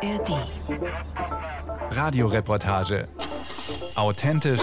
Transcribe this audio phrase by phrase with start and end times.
[0.00, 0.46] ARD.
[1.90, 3.08] Radioreportage.
[3.96, 4.62] Authentisch,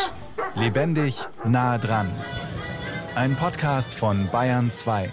[0.56, 2.10] lebendig, nah dran.
[3.16, 5.12] Ein Podcast von Bayern 2.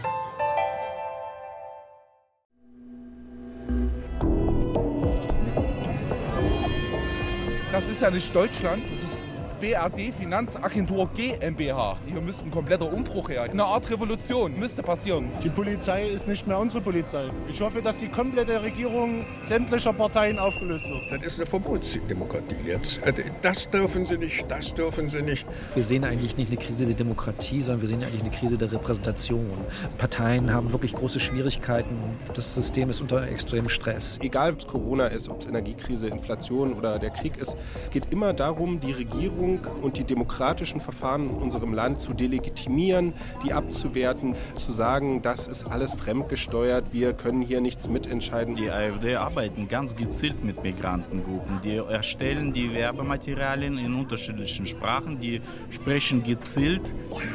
[7.73, 9.22] Das ist ja nicht Deutschland, das ist
[9.63, 11.97] BRD Finanzagentur GmbH.
[12.05, 13.45] Hier müsste ein kompletter Umbruch her.
[13.45, 15.31] Eine Art Revolution müsste passieren.
[15.45, 17.31] Die Polizei ist nicht mehr unsere Polizei.
[17.49, 21.13] Ich hoffe, dass die komplette Regierung sämtlicher Parteien aufgelöst wird.
[21.13, 23.01] Das ist eine Verbotsdemokratie jetzt.
[23.41, 25.47] Das dürfen sie nicht, das dürfen sie nicht.
[25.75, 28.73] Wir sehen eigentlich nicht eine Krise der Demokratie, sondern wir sehen eigentlich eine Krise der
[28.73, 29.59] Repräsentation.
[29.97, 31.97] Parteien haben wirklich große Schwierigkeiten.
[32.35, 34.19] Das System ist unter extremem Stress.
[34.23, 38.11] Egal, ob es Corona ist, ob es Energiekrise, Inflation oder der Krieg ist, es geht
[38.11, 39.52] immer darum, die Regierung
[39.83, 45.67] und die demokratischen Verfahren in unserem Land zu delegitimieren, die abzuwerten, zu sagen, das ist
[45.67, 48.55] alles fremdgesteuert, wir können hier nichts mitentscheiden.
[48.55, 51.61] Die AfD arbeiten ganz gezielt mit Migrantengruppen.
[51.63, 56.83] Die erstellen die Werbematerialien in unterschiedlichen Sprachen, die sprechen gezielt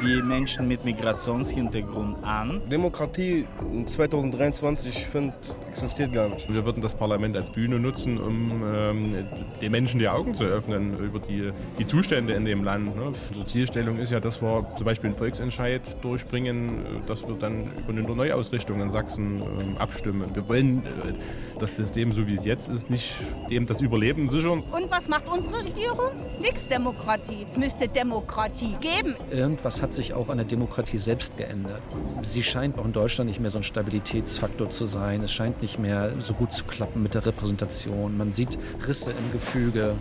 [0.02, 2.60] die Menschen mit Migrationshintergrund an.
[2.70, 3.46] Demokratie
[3.86, 5.34] 2023, finde
[5.68, 6.52] existiert gar nicht.
[6.52, 9.26] Wir würden das Parlament als Bühne nutzen, um ähm,
[9.60, 12.96] den Menschen die Augen zu öffnen über die, die Zustände Zustände in dem Land.
[12.96, 13.12] Ne?
[13.28, 17.90] Unsere Zielstellung ist ja, dass wir zum Beispiel einen Volksentscheid durchbringen, dass wir dann über
[17.90, 20.34] eine Neuausrichtung in Sachsen ähm, abstimmen.
[20.34, 21.12] Wir wollen äh,
[21.58, 23.14] das System, so wie es jetzt ist, nicht
[23.50, 24.60] dem das Überleben sichern.
[24.60, 26.12] Und was macht unsere Regierung?
[26.40, 27.44] Nix Demokratie.
[27.46, 29.14] Es müsste Demokratie geben.
[29.30, 31.82] Irgendwas hat sich auch an der Demokratie selbst geändert.
[32.22, 35.22] Sie scheint auch in Deutschland nicht mehr so ein Stabilitätsfaktor zu sein.
[35.24, 38.16] Es scheint nicht mehr so gut zu klappen mit der Repräsentation.
[38.16, 39.94] Man sieht Risse im Gefüge.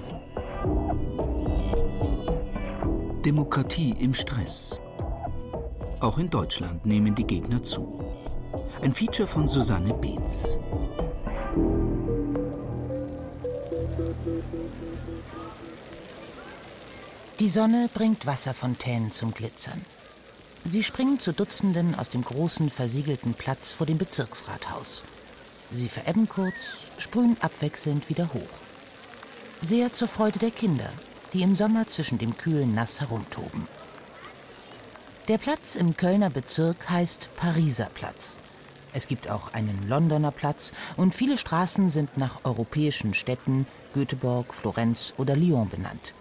[3.28, 4.80] Demokratie im Stress.
[6.00, 8.00] Auch in Deutschland nehmen die Gegner zu.
[8.81, 10.58] Ein Feature von Susanne Beetz.
[17.41, 19.84] Die Sonne bringt Wasserfontänen zum Glitzern.
[20.63, 25.03] Sie springen zu Dutzenden aus dem großen versiegelten Platz vor dem Bezirksrathaus.
[25.69, 28.57] Sie verebben kurz, sprühen abwechselnd wieder hoch.
[29.62, 30.90] Sehr zur Freude der Kinder,
[31.34, 33.68] die im Sommer zwischen dem kühlen Nass herumtoben.
[35.28, 38.40] Der Platz im Kölner Bezirk heißt Pariser Platz.
[38.94, 45.14] Es gibt auch einen Londoner Platz und viele Straßen sind nach europäischen Städten Göteborg, Florenz
[45.18, 46.14] oder Lyon benannt.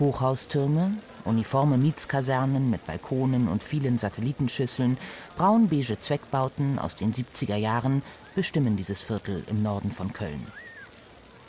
[0.00, 0.94] Hochhaustürme,
[1.24, 4.98] uniforme Mietskasernen mit Balkonen und vielen Satellitenschüsseln,
[5.36, 8.02] braun-beige Zweckbauten aus den 70er Jahren
[8.34, 10.46] bestimmen dieses Viertel im Norden von Köln.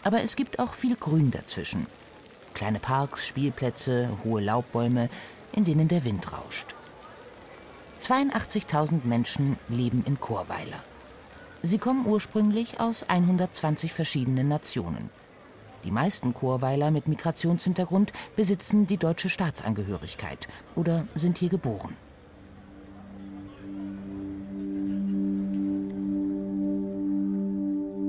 [0.04, 1.88] Aber es gibt auch viel Grün dazwischen.
[2.54, 5.10] Kleine Parks, Spielplätze, hohe Laubbäume,
[5.54, 6.76] in denen der Wind rauscht.
[8.00, 10.84] 82.000 Menschen leben in Chorweiler.
[11.64, 15.10] Sie kommen ursprünglich aus 120 verschiedenen Nationen.
[15.84, 21.96] Die meisten Chorweiler mit Migrationshintergrund besitzen die deutsche Staatsangehörigkeit oder sind hier geboren.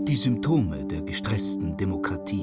[0.07, 2.42] Die Symptome der gestressten Demokratie.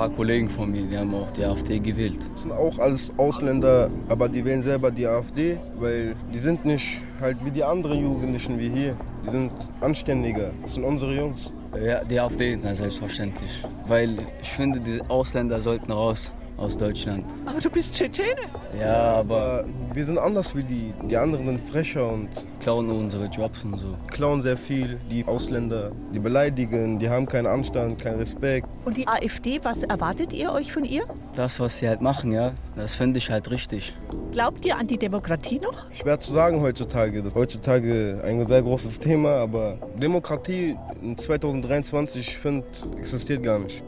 [0.00, 2.20] Ein paar Kollegen von mir, die haben auch die AfD gewählt.
[2.32, 7.02] Das sind auch alles Ausländer, aber die wählen selber die AfD, weil die sind nicht
[7.20, 8.96] halt wie die anderen Jugendlichen wie hier.
[9.26, 9.52] Die sind
[9.82, 10.52] anständiger.
[10.62, 11.52] Das sind unsere Jungs.
[11.78, 13.62] Ja, die AfD ist selbstverständlich.
[13.86, 17.24] Weil ich finde, die Ausländer sollten raus aus Deutschland.
[17.46, 18.36] Aber du bist Tschetschene.
[18.78, 19.64] Ja, aber.
[19.92, 20.94] Wir sind anders wie die.
[21.08, 22.28] Die anderen sind frecher und.
[22.60, 23.96] Klauen unsere Jobs und so.
[24.08, 25.00] Klauen sehr viel.
[25.10, 28.68] Die Ausländer, die beleidigen, die haben keinen Anstand, keinen Respekt.
[28.84, 31.04] Und die AfD, was erwartet ihr euch von ihr?
[31.34, 33.94] Das, was sie halt machen, ja, das finde ich halt richtig.
[34.32, 35.90] Glaubt ihr an die Demokratie noch?
[35.90, 37.18] Schwer zu sagen heutzutage.
[37.18, 42.66] Das ist heutzutage ein sehr großes Thema, aber Demokratie in 2023, finde
[42.98, 43.82] existiert gar nicht.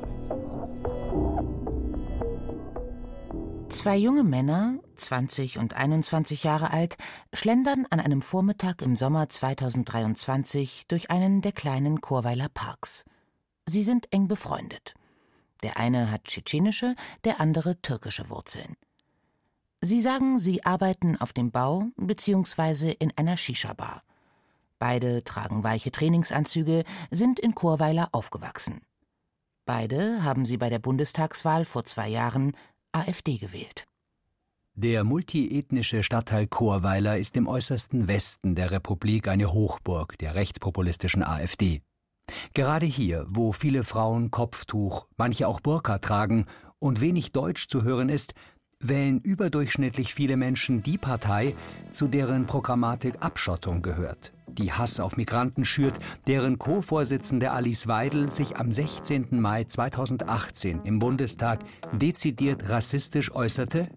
[3.73, 6.99] Zwei junge Männer, 20 und 21 Jahre alt,
[7.33, 13.07] schlendern an einem Vormittag im Sommer 2023 durch einen der kleinen Chorweiler Parks.
[13.67, 14.93] Sie sind eng befreundet.
[15.63, 18.77] Der eine hat tschetschenische, der andere türkische Wurzeln.
[19.81, 22.93] Sie sagen, sie arbeiten auf dem Bau bzw.
[22.99, 24.03] in einer Shisha-Bar.
[24.79, 28.83] Beide tragen weiche Trainingsanzüge, sind in Chorweiler aufgewachsen.
[29.65, 32.53] Beide haben sie bei der Bundestagswahl vor zwei Jahren
[32.93, 33.87] AfD gewählt.
[34.75, 41.83] Der multiethnische Stadtteil Chorweiler ist im äußersten Westen der Republik eine Hochburg der rechtspopulistischen AfD.
[42.55, 46.47] Gerade hier, wo viele Frauen Kopftuch, manche auch Burka tragen
[46.79, 48.35] und wenig Deutsch zu hören ist,
[48.81, 51.55] wählen überdurchschnittlich viele Menschen die Partei,
[51.93, 54.33] zu deren Programmatik Abschottung gehört.
[54.59, 59.41] Die Hass auf Migranten schürt, deren Co-Vorsitzende Alice Weidel sich am 16.
[59.41, 61.61] Mai 2018 im Bundestag
[61.93, 63.89] dezidiert rassistisch äußerte?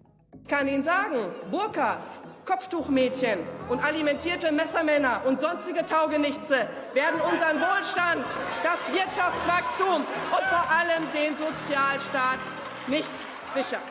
[0.42, 1.16] Ich kann Ihnen sagen,
[1.50, 8.24] Burkas, Kopftuchmädchen und alimentierte Messermänner und sonstige Taugenichtse werden unseren Wohlstand,
[8.62, 12.38] das Wirtschaftswachstum und vor allem den Sozialstaat
[12.86, 13.12] nicht
[13.54, 13.82] sichern.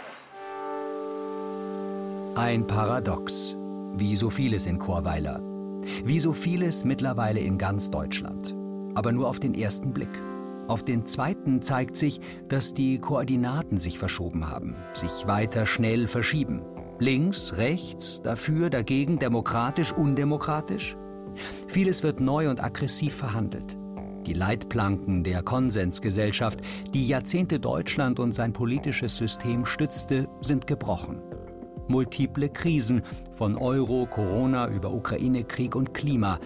[2.35, 3.55] Ein Paradox,
[3.95, 5.54] wie so vieles in Chorweiler.
[6.03, 8.55] Wie so vieles mittlerweile in ganz Deutschland.
[8.95, 10.21] Aber nur auf den ersten Blick.
[10.67, 16.61] Auf den zweiten zeigt sich, dass die Koordinaten sich verschoben haben, sich weiter schnell verschieben.
[16.99, 20.97] Links, rechts, dafür, dagegen, demokratisch, undemokratisch.
[21.67, 23.77] Vieles wird neu und aggressiv verhandelt.
[24.25, 26.61] Die Leitplanken der Konsensgesellschaft,
[26.93, 31.21] die Jahrzehnte Deutschland und sein politisches System stützte, sind gebrochen.
[31.87, 36.39] Multiple Krisen, von Euro, Corona über Ukraine-Krieg und Klima,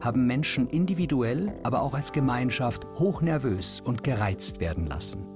[0.00, 5.26] haben Menschen individuell, aber auch als Gemeinschaft hochnervös und gereizt werden lassen.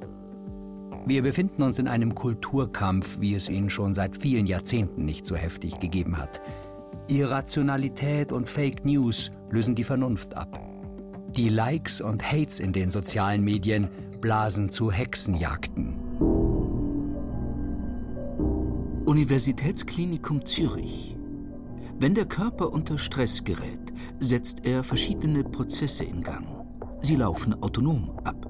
[1.06, 5.34] Wir befinden uns in einem Kulturkampf, wie es ihn schon seit vielen Jahrzehnten nicht so
[5.34, 6.42] heftig gegeben hat.
[7.08, 10.60] Irrationalität und Fake News lösen die Vernunft ab.
[11.36, 13.88] Die Likes und Hates in den sozialen Medien
[14.20, 16.09] blasen zu Hexenjagden.
[19.10, 21.16] Universitätsklinikum Zürich.
[21.98, 26.46] Wenn der Körper unter Stress gerät, setzt er verschiedene Prozesse in Gang.
[27.00, 28.48] Sie laufen autonom ab.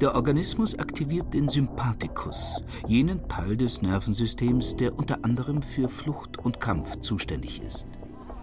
[0.00, 6.58] Der Organismus aktiviert den Sympathikus, jenen Teil des Nervensystems, der unter anderem für Flucht und
[6.58, 7.86] Kampf zuständig ist.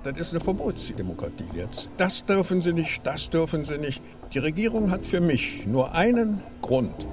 [0.03, 1.89] Das ist eine Verbotsdemokratie jetzt.
[1.97, 4.01] Das dürfen sie nicht, das dürfen sie nicht.
[4.33, 7.05] Die Regierung hat für mich nur einen Grund,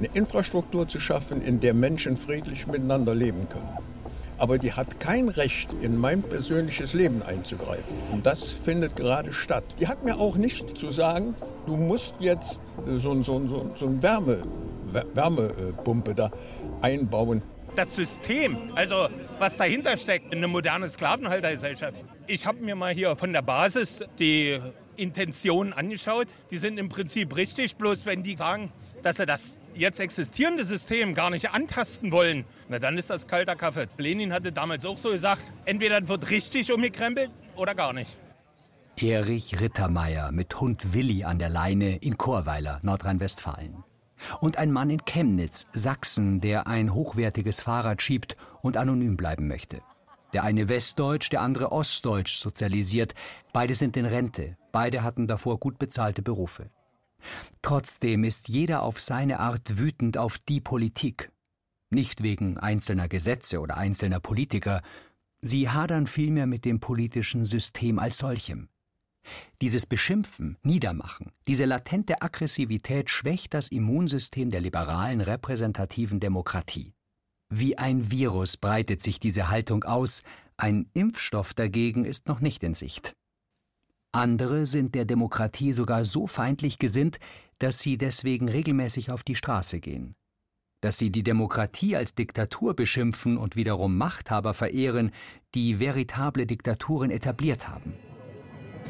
[0.00, 3.68] eine Infrastruktur zu schaffen, in der Menschen friedlich miteinander leben können.
[4.38, 7.94] Aber die hat kein Recht, in mein persönliches Leben einzugreifen.
[8.10, 9.64] Und das findet gerade statt.
[9.78, 11.34] Die hat mir auch nicht zu sagen,
[11.66, 14.42] du musst jetzt so, so, so, so eine Wärme,
[15.12, 16.30] Wärmepumpe da
[16.80, 17.42] einbauen.
[17.76, 19.08] Das System, also
[19.38, 22.00] was dahinter steckt, eine moderne Sklavenhaltergesellschaft.
[22.26, 24.58] Ich habe mir mal hier von der Basis die
[24.96, 26.28] Intentionen angeschaut.
[26.50, 31.14] Die sind im Prinzip richtig, bloß wenn die sagen, dass sie das jetzt existierende System
[31.14, 33.88] gar nicht antasten wollen, na dann ist das kalter Kaffee.
[33.96, 38.16] Lenin hatte damals auch so gesagt, entweder wird richtig umgekrempelt oder gar nicht.
[38.96, 43.84] Erich Rittermeier mit Hund Willi an der Leine in Chorweiler, Nordrhein-Westfalen.
[44.40, 49.80] Und ein Mann in Chemnitz, Sachsen, der ein hochwertiges Fahrrad schiebt und anonym bleiben möchte.
[50.34, 53.14] Der eine westdeutsch, der andere ostdeutsch sozialisiert.
[53.52, 54.56] Beide sind in Rente.
[54.70, 56.70] Beide hatten davor gut bezahlte Berufe.
[57.62, 61.30] Trotzdem ist jeder auf seine Art wütend auf die Politik.
[61.90, 64.82] Nicht wegen einzelner Gesetze oder einzelner Politiker,
[65.40, 68.68] sie hadern vielmehr mit dem politischen System als solchem.
[69.60, 76.94] Dieses Beschimpfen, Niedermachen, diese latente Aggressivität schwächt das Immunsystem der liberalen repräsentativen Demokratie.
[77.52, 80.22] Wie ein Virus breitet sich diese Haltung aus,
[80.56, 83.14] ein Impfstoff dagegen ist noch nicht in Sicht.
[84.12, 87.18] Andere sind der Demokratie sogar so feindlich gesinnt,
[87.58, 90.14] dass sie deswegen regelmäßig auf die Straße gehen.
[90.82, 95.12] Dass sie die Demokratie als Diktatur beschimpfen und wiederum Machthaber verehren,
[95.54, 97.94] die veritable Diktaturen etabliert haben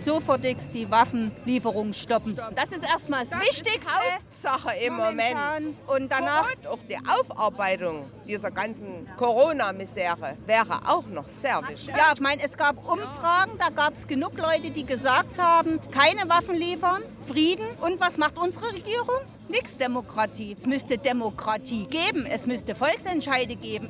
[0.04, 2.38] sofortigst die Waffenlieferung stoppen.
[2.54, 3.90] Das ist erstmal das, das Wichtigste.
[4.42, 5.76] Hauptsache im Moment.
[5.86, 11.94] Und danach auch die Aufarbeitung dieser ganzen Corona-Misere wäre auch noch sehr wichtig.
[11.96, 16.28] Ja, ich meine, es gab Umfragen, da gab es genug Leute, die gesagt haben, keine
[16.28, 17.66] Waffen liefern, Frieden.
[17.80, 19.20] Und was macht unsere Regierung?
[19.48, 20.56] Nix Demokratie.
[20.58, 22.26] Es müsste Demokratie geben.
[22.26, 23.88] Es müsste Volksentscheide geben.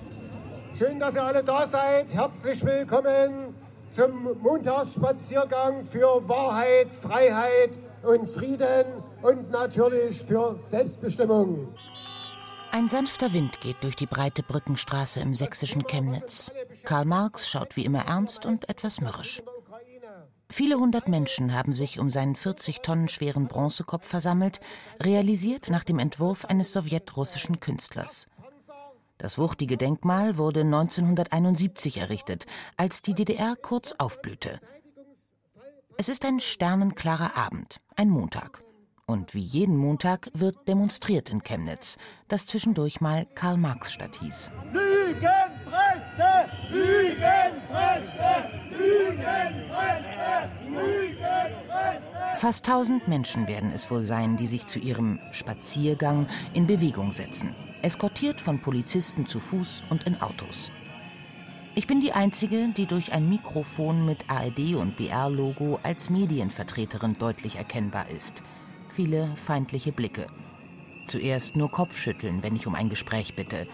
[0.78, 2.14] Schön, dass ihr alle da seid.
[2.14, 3.49] Herzlich willkommen
[3.90, 7.70] zum Montagsspaziergang für Wahrheit, Freiheit
[8.02, 8.86] und Frieden
[9.22, 11.68] und natürlich für Selbstbestimmung.
[12.72, 16.52] Ein sanfter Wind geht durch die breite Brückenstraße im sächsischen Chemnitz.
[16.84, 19.42] Karl Marx schaut wie immer ernst und etwas mürrisch.
[20.48, 24.60] Viele hundert Menschen haben sich um seinen 40 Tonnen schweren Bronzekopf versammelt,
[25.00, 28.26] realisiert nach dem Entwurf eines sowjetrussischen Künstlers.
[29.20, 32.46] Das wuchtige Denkmal wurde 1971 errichtet,
[32.78, 34.60] als die DDR kurz aufblühte.
[35.98, 38.62] Es ist ein sternenklarer Abend, ein Montag.
[39.04, 41.98] Und wie jeden Montag wird demonstriert in Chemnitz,
[42.28, 44.52] das zwischendurch mal Karl-Marx-Stadt hieß.
[44.72, 46.48] Lügenpresse!
[46.70, 48.48] Lügenpresse!
[48.70, 50.50] Lügenpresse!
[50.64, 52.36] Lügenpresse!
[52.36, 57.54] Fast tausend Menschen werden es wohl sein, die sich zu ihrem Spaziergang in Bewegung setzen
[57.82, 60.70] eskortiert von Polizisten zu Fuß und in Autos.
[61.74, 67.56] Ich bin die Einzige, die durch ein Mikrofon mit ARD und BR-Logo als Medienvertreterin deutlich
[67.56, 68.42] erkennbar ist.
[68.88, 70.26] Viele feindliche Blicke.
[71.06, 73.66] Zuerst nur Kopfschütteln, wenn ich um ein Gespräch bitte.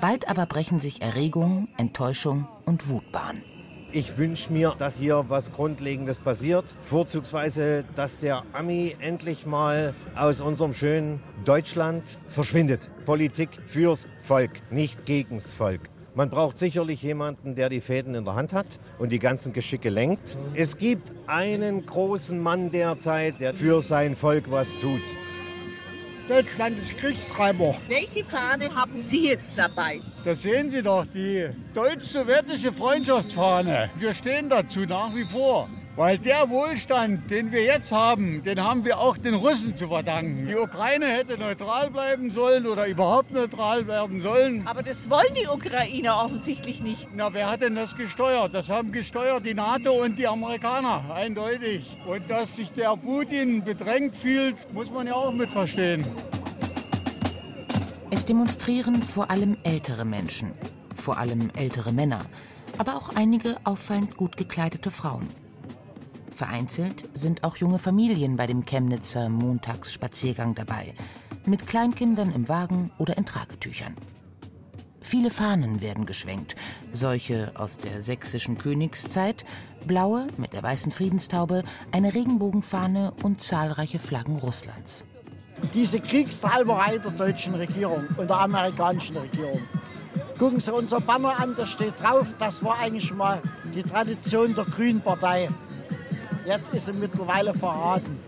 [0.00, 3.42] Bald aber brechen sich Erregung, Enttäuschung und Wut Bahn.
[3.90, 6.66] Ich wünsche mir, dass hier was Grundlegendes passiert.
[6.82, 12.90] Vorzugsweise, dass der Ami endlich mal aus unserem schönen Deutschland verschwindet.
[13.06, 15.80] Politik fürs Volk, nicht gegens Volk.
[16.14, 18.66] Man braucht sicherlich jemanden, der die Fäden in der Hand hat
[18.98, 20.36] und die ganzen Geschicke lenkt.
[20.52, 25.00] Es gibt einen großen Mann derzeit, der für sein Volk was tut.
[26.28, 27.74] Deutschland ist Kriegstreiber.
[27.88, 30.02] Welche Fahne haben Sie jetzt dabei?
[30.24, 33.90] Das sehen Sie doch, die deutsch-sowjetische Freundschaftsfahne.
[33.96, 35.70] Wir stehen dazu nach wie vor.
[35.98, 40.46] Weil der Wohlstand, den wir jetzt haben, den haben wir auch den Russen zu verdanken.
[40.46, 44.64] Die Ukraine hätte neutral bleiben sollen oder überhaupt neutral werden sollen.
[44.64, 47.08] Aber das wollen die Ukrainer offensichtlich nicht.
[47.16, 48.54] Na, wer hat denn das gesteuert?
[48.54, 51.98] Das haben gesteuert die NATO und die Amerikaner, eindeutig.
[52.06, 56.06] Und dass sich der Putin bedrängt fühlt, muss man ja auch mit verstehen.
[58.12, 60.52] Es demonstrieren vor allem ältere Menschen,
[60.94, 62.20] vor allem ältere Männer,
[62.78, 65.26] aber auch einige auffallend gut gekleidete Frauen.
[66.38, 70.94] Vereinzelt sind auch junge Familien bei dem Chemnitzer Montagsspaziergang dabei,
[71.46, 73.96] mit Kleinkindern im Wagen oder in Tragetüchern.
[75.00, 76.54] Viele Fahnen werden geschwenkt,
[76.92, 79.44] solche aus der sächsischen Königszeit,
[79.84, 85.04] blaue mit der weißen Friedenstaube, eine Regenbogenfahne und zahlreiche Flaggen Russlands.
[85.74, 89.60] Diese Kriegstreiberei der deutschen Regierung und der amerikanischen Regierung.
[90.38, 93.42] Gucken Sie unser Banner an, da steht drauf, das war eigentlich mal
[93.74, 95.48] die Tradition der Grünen Partei.
[96.48, 98.18] Jetzt ist sie mittlerweile verraten.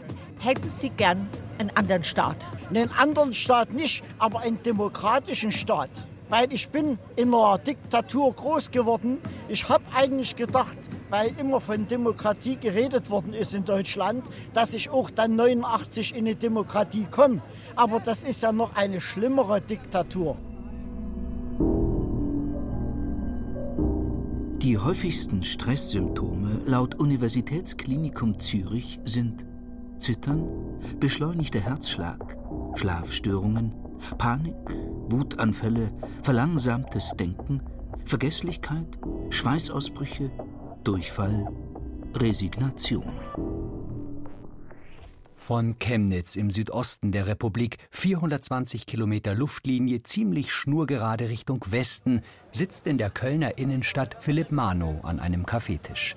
[0.41, 2.47] Hätten Sie gern einen anderen Staat?
[2.69, 5.89] Einen anderen Staat nicht, aber einen demokratischen Staat.
[6.29, 9.23] Weil ich bin in einer Diktatur groß geworden.
[9.49, 10.77] Ich habe eigentlich gedacht,
[11.09, 14.23] weil immer von Demokratie geredet worden ist in Deutschland,
[14.53, 17.41] dass ich auch dann 89 in eine Demokratie komme.
[17.75, 20.37] Aber das ist ja noch eine schlimmere Diktatur.
[24.71, 29.45] Die häufigsten Stresssymptome laut Universitätsklinikum Zürich sind
[29.99, 30.47] Zittern,
[31.00, 32.39] beschleunigter Herzschlag,
[32.77, 33.75] Schlafstörungen,
[34.17, 34.55] Panik,
[35.09, 35.91] Wutanfälle,
[36.23, 37.61] verlangsamtes Denken,
[38.05, 38.87] Vergesslichkeit,
[39.31, 40.31] Schweißausbrüche,
[40.85, 41.49] Durchfall,
[42.15, 43.11] Resignation.
[45.50, 52.21] Von Chemnitz im Südosten der Republik, 420 Kilometer Luftlinie, ziemlich schnurgerade Richtung Westen,
[52.52, 56.14] sitzt in der Kölner Innenstadt Philipp Mano an einem Kaffeetisch.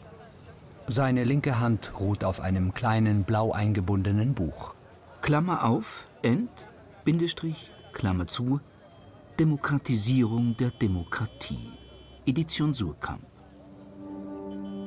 [0.85, 4.75] Seine linke Hand ruht auf einem kleinen blau eingebundenen Buch.
[5.23, 6.69] Klammer auf, End,
[7.03, 8.59] Bindestrich, Klammer zu,
[9.39, 11.71] Demokratisierung der Demokratie.
[12.27, 13.25] Edition Surkamp.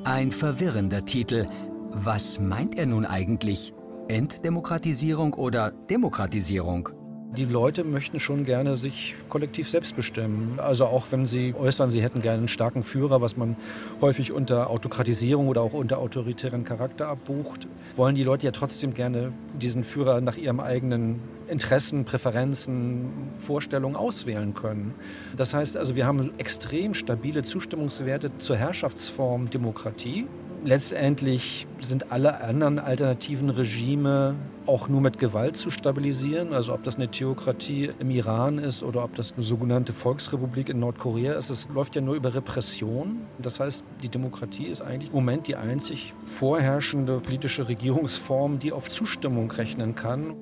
[0.05, 1.49] Ein verwirrender Titel.
[1.91, 3.73] Was meint er nun eigentlich?
[4.09, 6.87] Entdemokratisierung oder Demokratisierung?
[7.35, 10.59] Die Leute möchten schon gerne sich kollektiv selbst bestimmen.
[10.61, 13.57] Also auch wenn sie äußern, sie hätten gerne einen starken Führer, was man
[13.99, 19.33] häufig unter Autokratisierung oder auch unter autoritären Charakter abbucht, wollen die Leute ja trotzdem gerne
[19.61, 23.09] diesen Führer nach ihrem eigenen Interessen, Präferenzen,
[23.39, 24.93] Vorstellungen auswählen können.
[25.35, 30.27] Das heißt also, wir haben extrem stabile Zustimmungswerte zur Herrschaftsform Demokratie
[30.67, 36.51] letztendlich sind alle anderen alternativen Regime auch nur mit Gewalt zu stabilisieren.
[36.51, 40.79] Also ob das eine Theokratie im Iran ist oder ob das eine sogenannte Volksrepublik in
[40.79, 43.21] Nordkorea ist, es läuft ja nur über Repression.
[43.39, 48.89] Das heißt, die Demokratie ist eigentlich im Moment die einzig vorherrschende politische Regierungsform, die auf
[48.89, 50.35] Zustimmung rechnen kann.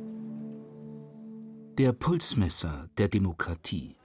[1.78, 3.96] Der Pulsmesser der Demokratie.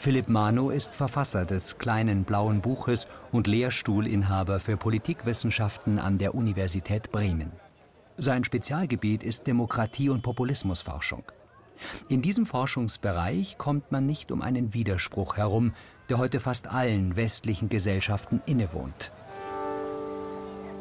[0.00, 7.12] Philipp Mano ist Verfasser des kleinen blauen Buches und Lehrstuhlinhaber für Politikwissenschaften an der Universität
[7.12, 7.52] Bremen.
[8.16, 11.24] Sein Spezialgebiet ist Demokratie- und Populismusforschung.
[12.08, 15.74] In diesem Forschungsbereich kommt man nicht um einen Widerspruch herum,
[16.08, 19.12] der heute fast allen westlichen Gesellschaften innewohnt.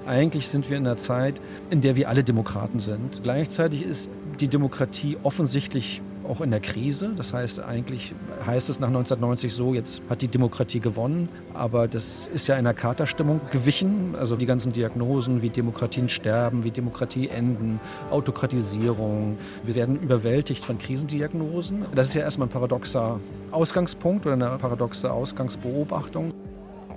[0.07, 3.21] Eigentlich sind wir in einer Zeit, in der wir alle Demokraten sind.
[3.21, 4.09] Gleichzeitig ist
[4.39, 7.11] die Demokratie offensichtlich auch in der Krise.
[7.15, 8.13] Das heißt, eigentlich
[8.45, 12.59] heißt es nach 1990 so, jetzt hat die Demokratie gewonnen, aber das ist ja in
[12.59, 14.15] einer Katerstimmung gewichen.
[14.17, 17.79] Also die ganzen Diagnosen, wie Demokratien sterben, wie Demokratie enden,
[18.11, 19.37] Autokratisierung.
[19.63, 21.85] Wir werden überwältigt von Krisendiagnosen.
[21.95, 23.19] Das ist ja erstmal ein paradoxer
[23.51, 26.33] Ausgangspunkt oder eine paradoxe Ausgangsbeobachtung.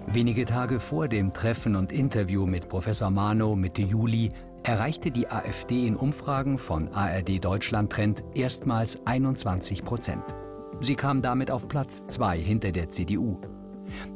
[0.09, 4.31] Wenige Tage vor dem Treffen und Interview mit Professor Mano Mitte Juli
[4.63, 10.23] erreichte die AfD in Umfragen von ARD Deutschland Trend erstmals 21 Prozent.
[10.81, 13.41] Sie kam damit auf Platz zwei hinter der CDU.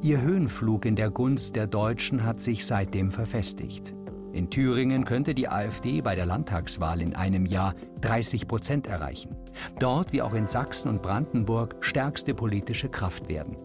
[0.02, 3.94] Ihr Höhenflug in der Gunst der Deutschen hat sich seitdem verfestigt.
[4.32, 9.34] In Thüringen könnte die AfD bei der Landtagswahl in einem Jahr 30 Prozent erreichen.
[9.78, 13.56] Dort, wie auch in Sachsen und Brandenburg, stärkste politische Kraft werden.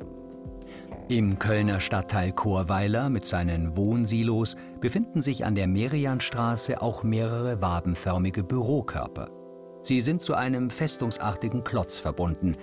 [1.12, 8.46] Im Kölner Stadtteil Chorweiler mit seinen Wohnsilos befinden sich an der Merianstraße auch mehrere wabenförmige
[8.46, 9.30] Bürokörper.
[9.84, 12.56] Sie sind zu einem festungsartigen Klotz verbunden.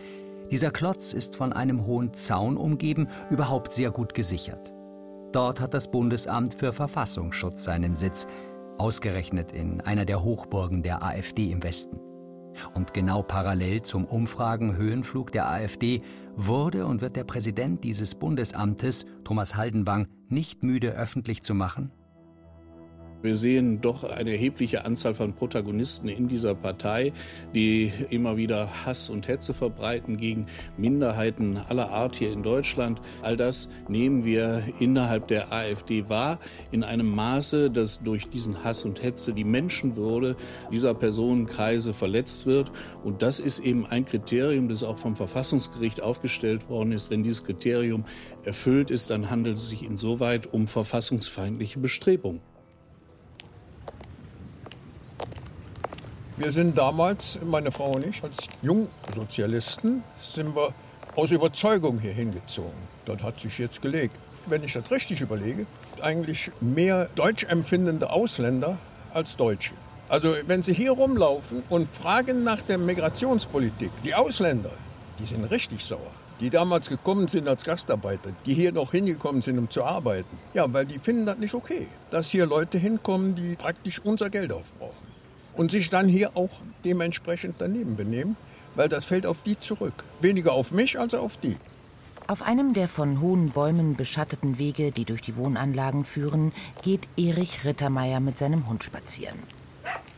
[0.51, 4.73] Dieser Klotz ist von einem hohen Zaun umgeben, überhaupt sehr gut gesichert.
[5.31, 8.27] Dort hat das Bundesamt für Verfassungsschutz seinen Sitz,
[8.79, 12.01] ausgerechnet in einer der Hochburgen der AfD im Westen.
[12.73, 16.01] Und genau parallel zum Umfragenhöhenflug der AfD
[16.47, 21.91] wurde und wird der Präsident dieses Bundesamtes, Thomas Haldenwang, nicht müde öffentlich zu machen,
[23.21, 27.13] wir sehen doch eine erhebliche Anzahl von Protagonisten in dieser Partei,
[27.53, 30.47] die immer wieder Hass und Hetze verbreiten gegen
[30.77, 33.01] Minderheiten aller Art hier in Deutschland.
[33.23, 36.39] All das nehmen wir innerhalb der AfD wahr,
[36.71, 40.37] in einem Maße, dass durch diesen Hass und Hetze die Menschenwürde
[40.71, 42.71] dieser Personenkreise verletzt wird.
[43.03, 47.11] Und das ist eben ein Kriterium, das auch vom Verfassungsgericht aufgestellt worden ist.
[47.11, 48.05] Wenn dieses Kriterium
[48.45, 52.41] erfüllt ist, dann handelt es sich insoweit um verfassungsfeindliche Bestrebungen.
[56.39, 60.73] Wir sind damals, meine Frau und ich, als Jungsozialisten, sind wir
[61.17, 62.79] aus Überzeugung hier hingezogen.
[63.07, 64.15] Dort hat sich jetzt gelegt.
[64.47, 65.67] Wenn ich das richtig überlege,
[66.01, 68.79] eigentlich mehr deutsch empfindende Ausländer
[69.13, 69.75] als Deutsche.
[70.09, 74.71] Also wenn Sie hier rumlaufen und fragen nach der Migrationspolitik, die Ausländer,
[75.19, 76.13] die sind richtig sauer.
[76.39, 80.39] Die damals gekommen sind als Gastarbeiter, die hier noch hingekommen sind, um zu arbeiten.
[80.55, 84.53] Ja, weil die finden das nicht okay, dass hier Leute hinkommen, die praktisch unser Geld
[84.53, 85.08] aufbrauchen
[85.59, 88.37] und sich dann hier auch dementsprechend daneben benehmen,
[88.75, 89.93] weil das fällt auf die zurück.
[90.23, 91.57] Weniger auf mich als auf die.
[92.29, 97.65] Auf einem der von hohen Bäumen beschatteten Wege, die durch die Wohnanlagen führen, geht Erich
[97.65, 99.39] Rittermeier mit seinem Hund spazieren.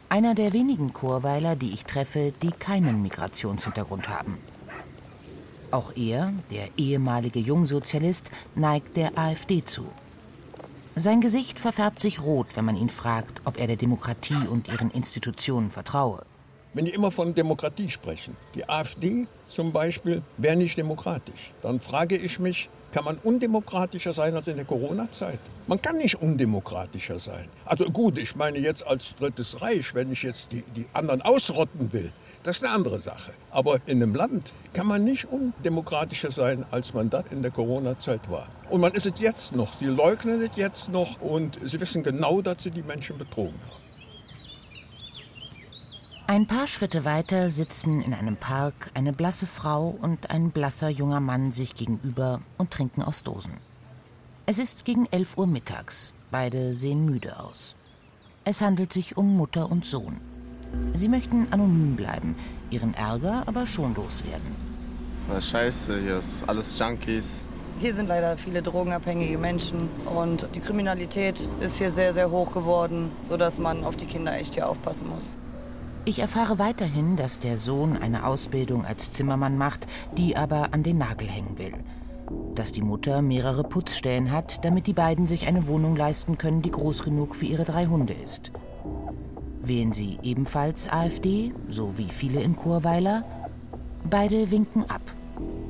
[0.09, 4.39] Einer der wenigen Chorweiler, die ich treffe, die keinen Migrationshintergrund haben.
[5.71, 9.87] Auch er, der ehemalige Jungsozialist, neigt der AfD zu.
[10.97, 14.91] Sein Gesicht verfärbt sich rot, wenn man ihn fragt, ob er der Demokratie und ihren
[14.91, 16.25] Institutionen vertraue.
[16.75, 22.17] Wenn die immer von Demokratie sprechen, die AfD zum Beispiel wäre nicht demokratisch, dann frage
[22.17, 25.39] ich mich, kann man undemokratischer sein als in der Corona-Zeit?
[25.69, 27.49] Man kann nicht undemokratischer sein.
[27.65, 31.93] Also gut, ich meine jetzt als Drittes Reich, wenn ich jetzt die, die anderen ausrotten
[31.93, 33.33] will, das ist eine andere Sache.
[33.51, 38.31] Aber in einem Land kann man nicht undemokratischer sein, als man das in der Corona-Zeit
[38.31, 38.47] war.
[38.71, 39.75] Und man ist es jetzt noch.
[39.75, 43.81] Sie leugnen es jetzt noch und sie wissen genau, dass sie die Menschen betrogen haben.
[46.27, 51.19] Ein paar Schritte weiter sitzen in einem Park eine blasse Frau und ein blasser junger
[51.19, 53.55] Mann sich gegenüber und trinken aus Dosen.
[54.47, 56.15] Es ist gegen 11 Uhr mittags.
[56.31, 57.75] Beide sehen müde aus.
[58.45, 60.21] Es handelt sich um Mutter und Sohn.
[60.95, 62.35] Sie möchten anonym bleiben,
[62.71, 64.71] ihren Ärger aber schon loswerden.
[65.41, 67.45] Scheiße, hier ist alles Junkies.
[67.79, 73.11] Hier sind leider viele drogenabhängige Menschen und die Kriminalität ist hier sehr, sehr hoch geworden,
[73.29, 75.35] sodass man auf die Kinder echt hier aufpassen muss.
[76.05, 80.99] Ich erfahre weiterhin, dass der Sohn eine Ausbildung als Zimmermann macht, die aber an den
[80.99, 81.75] Nagel hängen will.
[82.55, 86.71] Dass die Mutter mehrere Putzstellen hat, damit die beiden sich eine Wohnung leisten können, die
[86.71, 88.51] groß genug für ihre drei Hunde ist.
[89.63, 93.25] Wählen sie ebenfalls AfD, so wie viele in Chorweiler?
[94.09, 95.03] Beide winken ab.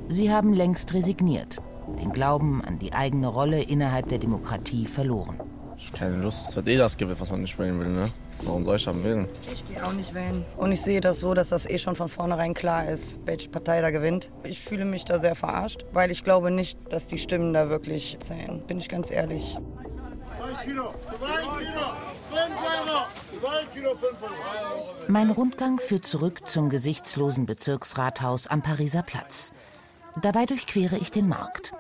[0.09, 1.59] Sie haben längst resigniert,
[2.00, 5.40] den Glauben an die eigene Rolle innerhalb der Demokratie verloren.
[5.76, 6.48] Ich keine Lust.
[6.48, 8.09] Es wird eh das gewählt, was man nicht wählen will, ne?
[8.42, 9.29] Warum soll ich dann wählen?
[9.42, 10.44] Ich gehe auch nicht wählen.
[10.59, 13.81] Und ich sehe das so, dass das eh schon von vornherein klar ist, welche Partei
[13.81, 14.31] da gewinnt.
[14.44, 18.18] Ich fühle mich da sehr verarscht, weil ich glaube nicht, dass die Stimmen da wirklich
[18.20, 18.62] zählen.
[18.66, 19.59] Bin ich ganz ehrlich.
[25.09, 29.53] Mein Rundgang führt zurück zum gesichtslosen Bezirksrathaus am Pariser Platz.
[30.20, 31.72] Dabei durchquere ich den Markt.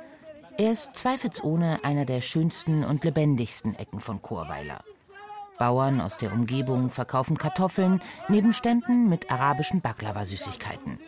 [0.58, 4.84] Er ist zweifelsohne einer der schönsten und lebendigsten Ecken von Chorweiler.
[5.58, 10.98] Bauern aus der Umgebung verkaufen Kartoffeln neben Ständen mit arabischen Baklava-Süßigkeiten.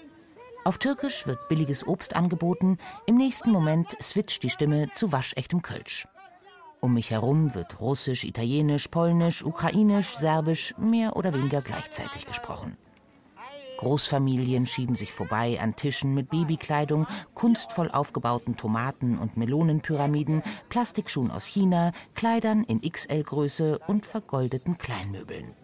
[0.64, 6.06] Auf Türkisch wird billiges Obst angeboten, im nächsten Moment switcht die Stimme zu waschechtem Kölsch.
[6.84, 12.76] Um mich herum wird Russisch, Italienisch, Polnisch, Ukrainisch, Serbisch mehr oder weniger gleichzeitig gesprochen.
[13.78, 21.44] Großfamilien schieben sich vorbei an Tischen mit Babykleidung, kunstvoll aufgebauten Tomaten- und Melonenpyramiden, Plastikschuhen aus
[21.44, 25.54] China, Kleidern in XL-Größe und vergoldeten Kleinmöbeln.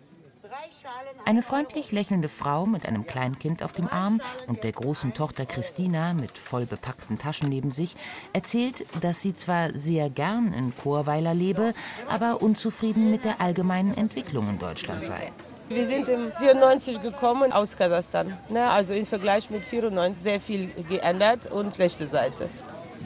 [1.24, 6.14] Eine freundlich lächelnde Frau mit einem Kleinkind auf dem Arm und der großen Tochter Christina
[6.14, 7.96] mit voll bepackten Taschen neben sich
[8.33, 11.74] erzählt, dass sie zwar sehr gern in Chorweiler lebe,
[12.09, 15.33] aber unzufrieden mit der allgemeinen Entwicklung in Deutschland sei.
[15.68, 18.38] Wir sind im 94 gekommen aus Kasachstan.
[18.48, 18.70] Ne?
[18.70, 22.48] Also im Vergleich mit 94 sehr viel geändert und schlechte Seite.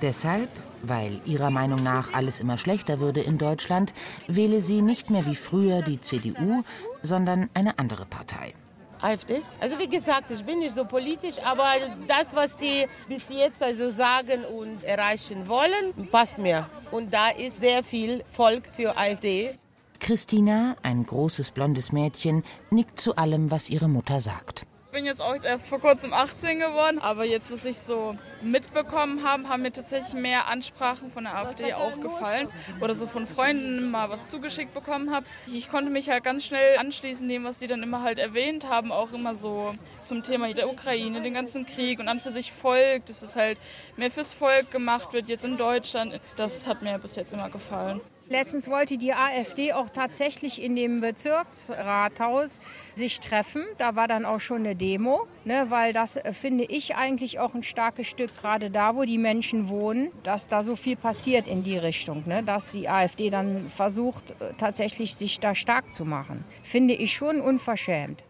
[0.01, 0.49] Deshalb,
[0.83, 3.93] weil ihrer Meinung nach alles immer schlechter würde in Deutschland,
[4.29, 6.63] wähle sie nicht mehr wie früher die CDU,
[7.03, 8.55] sondern eine andere Partei.
[9.03, 9.43] AfD?
[9.61, 11.73] Also wie gesagt, ich bin nicht so politisch, aber
[12.07, 16.69] das, was die bis jetzt also sagen und erreichen wollen, passt mir.
[16.91, 19.59] Und da ist sehr viel Volk für AfD.
[19.99, 24.67] Christina, ein großes blondes Mädchen, nickt zu allem, was ihre Mutter sagt.
[24.93, 29.25] Ich bin jetzt auch erst vor kurzem 18 geworden, aber jetzt, was ich so mitbekommen
[29.25, 33.91] habe, haben mir tatsächlich mehr Ansprachen von der AfD auch gefallen oder so von Freunden
[33.91, 35.25] mal was zugeschickt bekommen habe.
[35.47, 38.93] Ich konnte mich halt ganz schnell anschließen dem, was die dann immer halt erwähnt haben,
[38.93, 43.07] auch immer so zum Thema der Ukraine, den ganzen Krieg und an für sich Volk,
[43.07, 43.57] dass es halt
[43.97, 46.21] mehr fürs Volk gemacht wird jetzt in Deutschland.
[46.37, 48.03] Das hat mir bis jetzt immer gefallen.
[48.29, 52.61] Letztens wollte die AfD auch tatsächlich in dem Bezirksrathaus
[52.95, 53.65] sich treffen.
[53.79, 57.55] Da war dann auch schon eine Demo, ne, weil das äh, finde ich eigentlich auch
[57.55, 61.63] ein starkes Stück, gerade da, wo die Menschen wohnen, dass da so viel passiert in
[61.63, 66.45] die Richtung, ne, dass die AfD dann versucht, äh, tatsächlich sich da stark zu machen.
[66.63, 68.23] Finde ich schon unverschämt.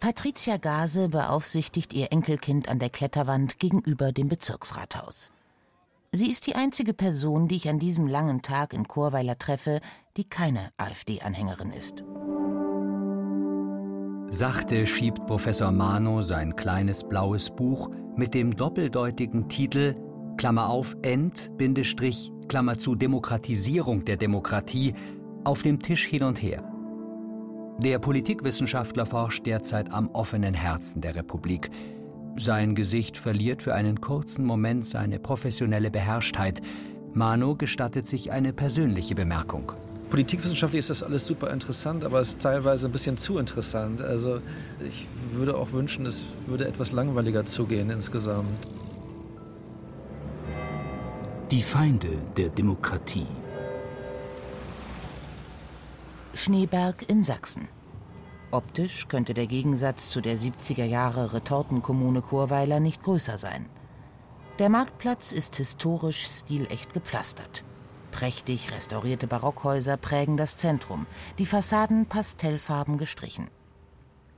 [0.00, 5.32] Patricia Gase beaufsichtigt ihr Enkelkind an der Kletterwand gegenüber dem Bezirksrathaus.
[6.10, 9.80] Sie ist die einzige Person, die ich an diesem langen Tag in Chorweiler treffe,
[10.16, 12.02] die keine AfD-Anhängerin ist.
[14.30, 19.96] Sachte schiebt Professor Mano sein kleines blaues Buch mit dem doppeldeutigen Titel
[20.38, 24.94] Klammer auf End, Bindestrich, Klammer zu Demokratisierung der Demokratie
[25.44, 26.62] auf dem Tisch hin und her.
[27.80, 31.70] Der Politikwissenschaftler forscht derzeit am offenen Herzen der Republik.
[32.36, 36.62] Sein Gesicht verliert für einen kurzen Moment seine professionelle Beherrschtheit.
[37.14, 39.72] Mano gestattet sich eine persönliche Bemerkung.
[40.10, 44.00] Politikwissenschaftlich ist das alles super interessant, aber es ist teilweise ein bisschen zu interessant.
[44.00, 44.40] Also
[44.86, 48.68] ich würde auch wünschen, es würde etwas langweiliger zugehen insgesamt.
[51.50, 53.26] Die Feinde der Demokratie.
[56.34, 57.68] Schneeberg in Sachsen.
[58.50, 63.66] Optisch könnte der Gegensatz zu der 70er Jahre Retortenkommune Chorweiler nicht größer sein.
[64.58, 67.62] Der Marktplatz ist historisch stilecht gepflastert.
[68.10, 71.06] Prächtig restaurierte Barockhäuser prägen das Zentrum,
[71.38, 73.48] die Fassaden pastellfarben gestrichen.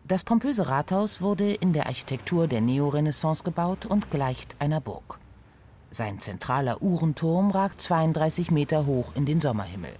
[0.04, 5.20] Das pompöse Rathaus wurde in der Architektur der Neorenaissance gebaut und gleicht einer Burg.
[5.92, 9.92] Sein zentraler Uhrenturm ragt 32 Meter hoch in den Sommerhimmel.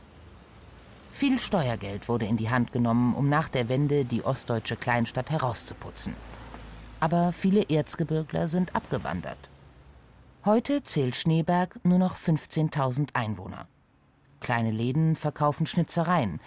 [1.20, 6.14] Viel Steuergeld wurde in die Hand genommen, um nach der Wende die ostdeutsche Kleinstadt herauszuputzen.
[6.98, 9.50] Aber viele Erzgebirgler sind abgewandert.
[10.46, 13.68] Heute zählt Schneeberg nur noch 15.000 Einwohner.
[14.40, 16.40] Kleine Läden verkaufen Schnitzereien.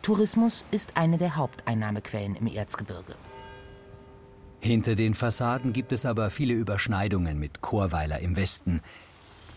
[0.00, 3.16] Tourismus ist eine der Haupteinnahmequellen im Erzgebirge.
[4.60, 8.80] Hinter den Fassaden gibt es aber viele Überschneidungen mit Chorweiler im Westen.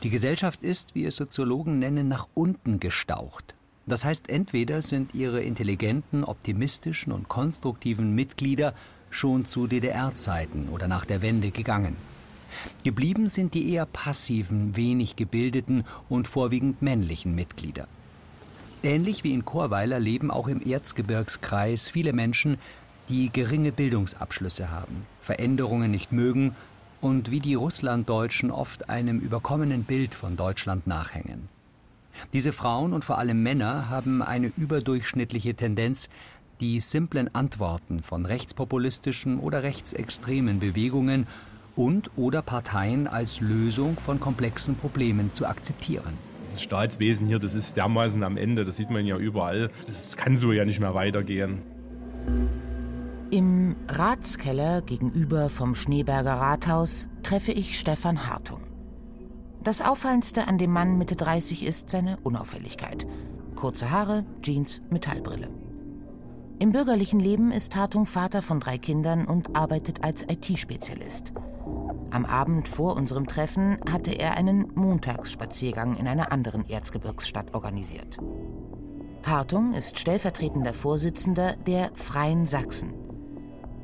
[0.01, 3.53] Die Gesellschaft ist, wie es Soziologen nennen, nach unten gestaucht.
[3.85, 8.73] Das heißt, entweder sind ihre intelligenten, optimistischen und konstruktiven Mitglieder
[9.09, 11.95] schon zu DDR-Zeiten oder nach der Wende gegangen.
[12.83, 17.87] Geblieben sind die eher passiven, wenig gebildeten und vorwiegend männlichen Mitglieder.
[18.83, 22.57] Ähnlich wie in Chorweiler leben auch im Erzgebirgskreis viele Menschen,
[23.09, 26.55] die geringe Bildungsabschlüsse haben, Veränderungen nicht mögen
[27.01, 31.49] und wie die Russlanddeutschen oft einem überkommenen Bild von Deutschland nachhängen.
[32.33, 36.09] Diese Frauen und vor allem Männer haben eine überdurchschnittliche Tendenz,
[36.59, 41.27] die simplen Antworten von rechtspopulistischen oder rechtsextremen Bewegungen
[41.75, 46.17] und oder Parteien als Lösung von komplexen Problemen zu akzeptieren.
[46.45, 49.71] Das Staatswesen hier, das ist dermaßen am Ende, das sieht man ja überall.
[49.87, 51.61] Das kann so ja nicht mehr weitergehen.
[53.31, 58.61] Im Ratskeller gegenüber vom Schneeberger Rathaus treffe ich Stefan Hartung.
[59.63, 63.07] Das Auffallendste an dem Mann Mitte 30 ist seine Unauffälligkeit.
[63.55, 65.49] Kurze Haare, Jeans, Metallbrille.
[66.59, 71.33] Im bürgerlichen Leben ist Hartung Vater von drei Kindern und arbeitet als IT-Spezialist.
[72.11, 78.17] Am Abend vor unserem Treffen hatte er einen Montagsspaziergang in einer anderen Erzgebirgsstadt organisiert.
[79.23, 82.93] Hartung ist stellvertretender Vorsitzender der Freien Sachsen.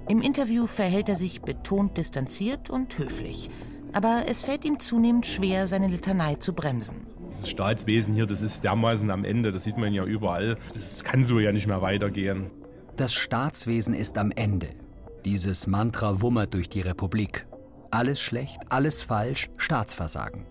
[0.10, 3.50] Im Interview verhält er sich betont distanziert und höflich–
[3.94, 7.08] aber es fällt ihm zunehmend schwer, seine Litanei zu bremsen.
[7.32, 10.58] Das Staatswesen hier, das ist dermaßen am Ende, das sieht man ja überall.
[10.74, 12.50] Das kann so ja nicht mehr weitergehen.
[12.98, 14.70] Das Staatswesen ist am Ende.
[15.26, 17.46] Dieses Mantra wummert durch die Republik.
[17.92, 20.46] Alles schlecht, alles falsch, Staatsversagen.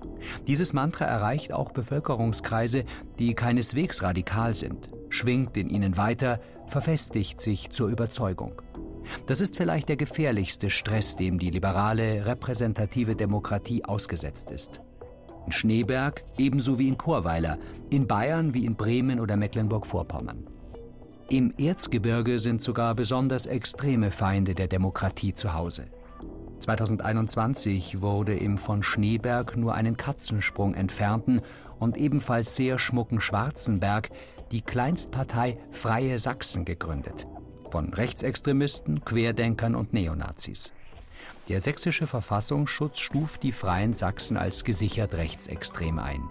[0.46, 2.84] Dieses Mantra erreicht auch Bevölkerungskreise,
[3.18, 8.60] die keineswegs radikal sind, schwingt in ihnen weiter, verfestigt sich zur Überzeugung.
[9.26, 14.80] Das ist vielleicht der gefährlichste Stress, dem die liberale, repräsentative Demokratie ausgesetzt ist.
[15.46, 17.58] In Schneeberg ebenso wie in Chorweiler,
[17.90, 20.46] in Bayern wie in Bremen oder Mecklenburg-Vorpommern.
[21.30, 25.86] Im Erzgebirge sind sogar besonders extreme Feinde der Demokratie zu Hause.
[26.60, 31.42] 2021 wurde im von Schneeberg nur einen Katzensprung entfernten
[31.78, 34.10] und ebenfalls sehr schmucken Schwarzenberg
[34.50, 37.26] die Kleinstpartei Freie Sachsen gegründet.
[37.70, 40.72] Von Rechtsextremisten, Querdenkern und Neonazis.
[41.48, 46.22] Der sächsische Verfassungsschutz stuft die Freien Sachsen als gesichert rechtsextrem ein.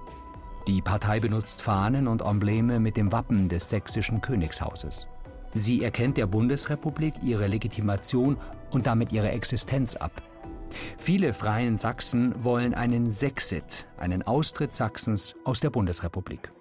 [0.68, 5.08] Die Partei benutzt Fahnen und Embleme mit dem Wappen des sächsischen Königshauses.
[5.54, 8.38] Sie erkennt der Bundesrepublik ihre Legitimation
[8.72, 10.12] und damit ihre Existenz ab.
[10.98, 16.52] Viele freien Sachsen wollen einen Sexit, einen Austritt Sachsens aus der Bundesrepublik.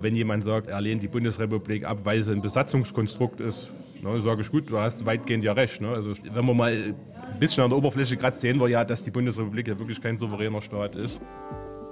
[0.00, 3.68] Wenn jemand sagt, er lehnt die Bundesrepublik ab, weil sie ein Besatzungskonstrukt ist,
[4.02, 5.80] ne, sage ich gut, du hast weitgehend ja recht.
[5.80, 5.88] Ne?
[5.88, 9.10] Also wenn man mal ein bisschen an der Oberfläche kratzt, sehen wir ja, dass die
[9.10, 11.20] Bundesrepublik ja wirklich kein souveräner Staat ist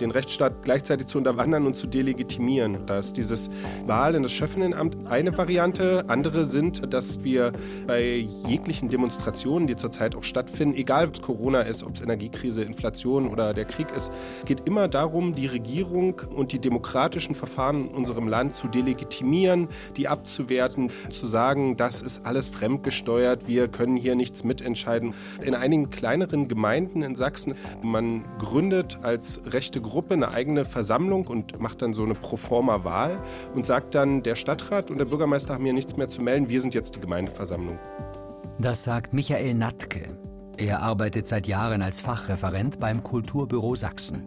[0.01, 2.87] den Rechtsstaat gleichzeitig zu unterwandern und zu delegitimieren.
[2.87, 3.51] Da ist dieses
[3.87, 6.05] Wahl in das Schöffinnenamt eine Variante.
[6.09, 7.53] Andere sind, dass wir
[7.87, 12.63] bei jeglichen Demonstrationen, die zurzeit auch stattfinden, egal ob es Corona ist, ob es Energiekrise,
[12.63, 14.11] Inflation oder der Krieg ist,
[14.45, 20.09] geht immer darum, die Regierung und die demokratischen Verfahren in unserem Land zu delegitimieren, die
[20.09, 25.15] abzuwerten, zu sagen, das ist alles fremdgesteuert, wir können hier nichts mitentscheiden.
[25.43, 31.59] In einigen kleineren Gemeinden in Sachsen, man gründet als rechte Gruppe eine eigene Versammlung und
[31.61, 33.19] macht dann so eine Proforma-Wahl
[33.55, 36.61] und sagt dann, der Stadtrat und der Bürgermeister haben hier nichts mehr zu melden, wir
[36.61, 37.79] sind jetzt die Gemeindeversammlung.
[38.59, 40.19] Das sagt Michael Natke.
[40.57, 44.23] Er arbeitet seit Jahren als Fachreferent beim Kulturbüro Sachsen.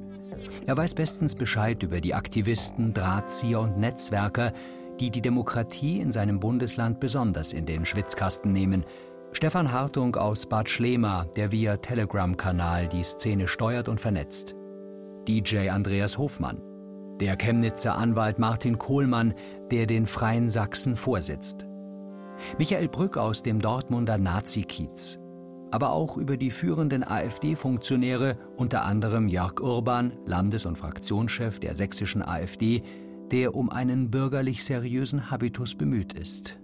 [0.66, 4.54] Er weiß bestens Bescheid über die Aktivisten, Drahtzieher und Netzwerker,
[5.00, 8.86] die die Demokratie in seinem Bundesland besonders in den Schwitzkasten nehmen.
[9.32, 14.56] Stefan Hartung aus Bad Schlema, der via Telegram-Kanal die Szene steuert und vernetzt.
[15.30, 16.60] DJ Andreas Hofmann,
[17.20, 19.36] der Chemnitzer Anwalt Martin Kohlmann,
[19.70, 21.68] der den Freien Sachsen vorsitzt.
[22.58, 25.20] Michael Brück aus dem Dortmunder Nazi-Kiez.
[25.70, 32.24] Aber auch über die führenden AfD-Funktionäre, unter anderem Jörg Urban, Landes- und Fraktionschef der sächsischen
[32.24, 32.82] AfD,
[33.32, 36.58] der um einen bürgerlich seriösen Habitus bemüht ist.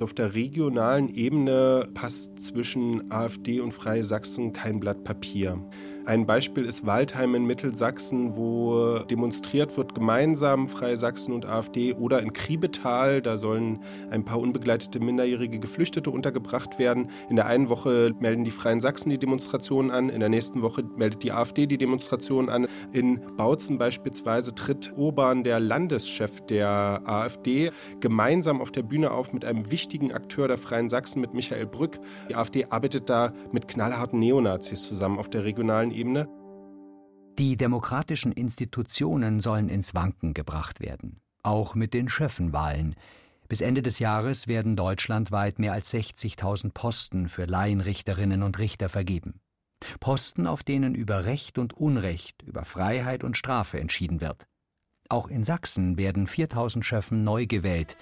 [0.00, 5.58] Auf der regionalen Ebene passt zwischen AfD und Freie Sachsen kein Blatt Papier.
[6.06, 12.20] Ein Beispiel ist Waldheim in Mittelsachsen, wo demonstriert wird gemeinsam Freie Sachsen und AfD oder
[12.20, 17.08] in Kriebetal, da sollen ein paar unbegleitete minderjährige Geflüchtete untergebracht werden.
[17.30, 20.84] In der einen Woche melden die Freien Sachsen die Demonstration an, in der nächsten Woche
[20.94, 22.68] meldet die AfD die Demonstration an.
[22.92, 29.46] In Bautzen beispielsweise tritt Urban, der Landeschef der AfD, gemeinsam auf der Bühne auf mit
[29.46, 31.98] einem wichtigen Akteur der Freien Sachsen, mit Michael Brück.
[32.28, 36.28] Die AfD arbeitet da mit knallharten Neonazis zusammen auf der regionalen Ebene.
[37.38, 42.94] Die demokratischen Institutionen sollen ins Wanken gebracht werden, auch mit den Schöffenwahlen.
[43.48, 49.40] Bis Ende des Jahres werden deutschlandweit mehr als 60.000 Posten für Laienrichterinnen und Richter vergeben.
[50.00, 54.46] Posten, auf denen über Recht und Unrecht, über Freiheit und Strafe entschieden wird.
[55.10, 57.98] Auch in Sachsen werden 4000 Schöffen neu gewählt.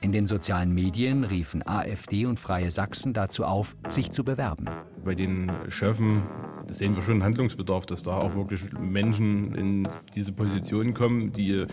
[0.00, 4.64] In den sozialen Medien riefen AfD und Freie Sachsen dazu auf, sich zu bewerben.
[5.04, 6.22] Bei den Schöffen
[6.70, 11.66] sehen wir schon Handlungsbedarf, dass da auch wirklich Menschen in diese Position kommen, die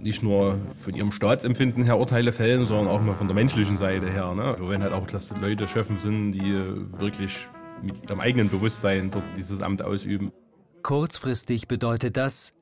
[0.00, 4.08] nicht nur von ihrem Staatsempfinden her Urteile fällen, sondern auch mal von der menschlichen Seite
[4.08, 4.32] her.
[4.34, 4.44] Ne?
[4.44, 6.54] Also wenn halt auch dass Leute Schöffen sind, die
[6.96, 7.48] wirklich
[7.82, 10.30] mit ihrem eigenen Bewusstsein dort dieses Amt ausüben.
[10.82, 12.54] Kurzfristig bedeutet das,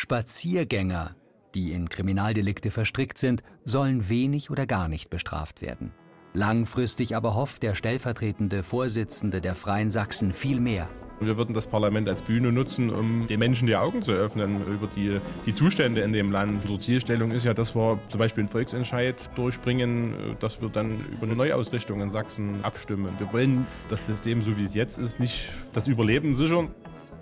[0.00, 1.16] Spaziergänger,
[1.56, 5.90] die in Kriminaldelikte verstrickt sind, sollen wenig oder gar nicht bestraft werden.
[6.34, 10.88] Langfristig aber hofft der stellvertretende Vorsitzende der Freien Sachsen viel mehr.
[11.18, 14.86] Wir würden das Parlament als Bühne nutzen, um den Menschen die Augen zu öffnen über
[14.86, 16.62] die, die Zustände in dem Land.
[16.62, 21.24] Unsere Zielstellung ist ja, dass wir zum Beispiel einen Volksentscheid durchbringen, dass wir dann über
[21.24, 23.16] eine Neuausrichtung in Sachsen abstimmen.
[23.18, 26.68] Wir wollen das System, so wie es jetzt ist, nicht das Überleben sichern,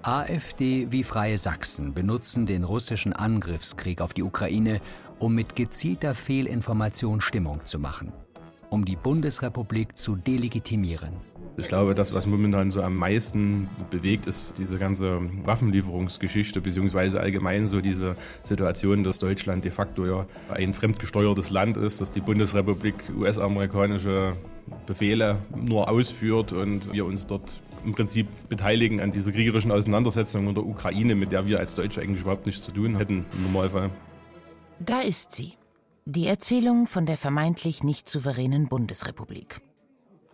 [0.06, 4.80] AfD wie Freie Sachsen benutzen den russischen Angriffskrieg auf die Ukraine,
[5.18, 8.12] um mit gezielter Fehlinformation Stimmung zu machen.
[8.70, 11.14] um die Bundesrepublik zu delegitimieren.
[11.56, 17.66] Ich glaube, das, was momentan so am meisten bewegt, ist diese ganze Waffenlieferungsgeschichte, beziehungsweise allgemein
[17.66, 22.94] so diese Situation, dass Deutschland de facto ja ein fremdgesteuertes Land ist, dass die Bundesrepublik
[23.16, 24.34] US-amerikanische
[24.84, 30.54] Befehle nur ausführt und wir uns dort im Prinzip beteiligen an dieser kriegerischen Auseinandersetzung in
[30.54, 33.90] der Ukraine, mit der wir als Deutsche eigentlich überhaupt nichts zu tun hätten im Normalfall.
[34.80, 35.54] Da ist sie.
[36.04, 39.60] Die Erzählung von der vermeintlich nicht souveränen Bundesrepublik.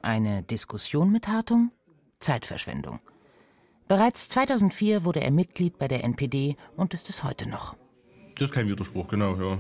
[0.03, 1.71] Eine Diskussion mit Hartung?
[2.19, 3.01] Zeitverschwendung.
[3.89, 7.77] Bereits 2004 wurde er Mitglied bei der NPD und ist es heute noch.
[8.37, 9.59] Das ist kein Widerspruch, genau, ja.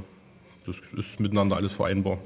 [0.66, 2.18] Das ist miteinander alles vereinbar.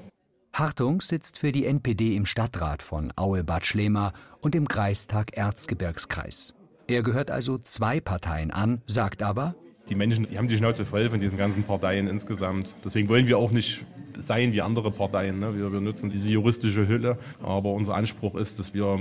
[0.58, 6.54] Hartung sitzt für die NPD im Stadtrat von Aue-Bad Schlema und im Kreistag Erzgebirgskreis.
[6.86, 9.54] Er gehört also zwei Parteien an, sagt aber,
[9.90, 12.74] die Menschen die haben die Schnauze voll von diesen ganzen Parteien insgesamt.
[12.82, 13.84] Deswegen wollen wir auch nicht
[14.18, 15.40] sein wie andere Parteien.
[15.40, 15.54] Ne?
[15.58, 18.98] Wir, wir nutzen diese juristische Hülle, aber unser Anspruch ist, dass wir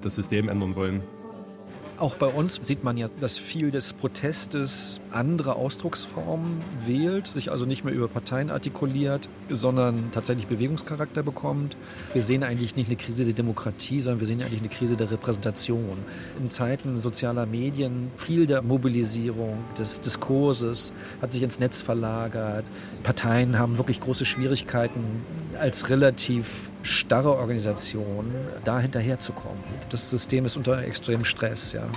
[0.00, 1.02] das System ändern wollen.
[1.98, 7.66] Auch bei uns sieht man ja, dass viel des Protestes andere Ausdrucksformen wählt, sich also
[7.66, 11.76] nicht mehr über Parteien artikuliert, sondern tatsächlich Bewegungscharakter bekommt.
[12.12, 15.10] Wir sehen eigentlich nicht eine Krise der Demokratie, sondern wir sehen eigentlich eine Krise der
[15.10, 15.98] Repräsentation.
[16.38, 22.64] In Zeiten sozialer Medien viel der Mobilisierung, des Diskurses hat sich ins Netz verlagert.
[23.02, 25.24] Parteien haben wirklich große Schwierigkeiten,
[25.58, 28.26] als relativ starre Organisation
[28.64, 29.58] da hinterherzukommen.
[29.88, 31.88] Das System ist unter extremem Stress, ja.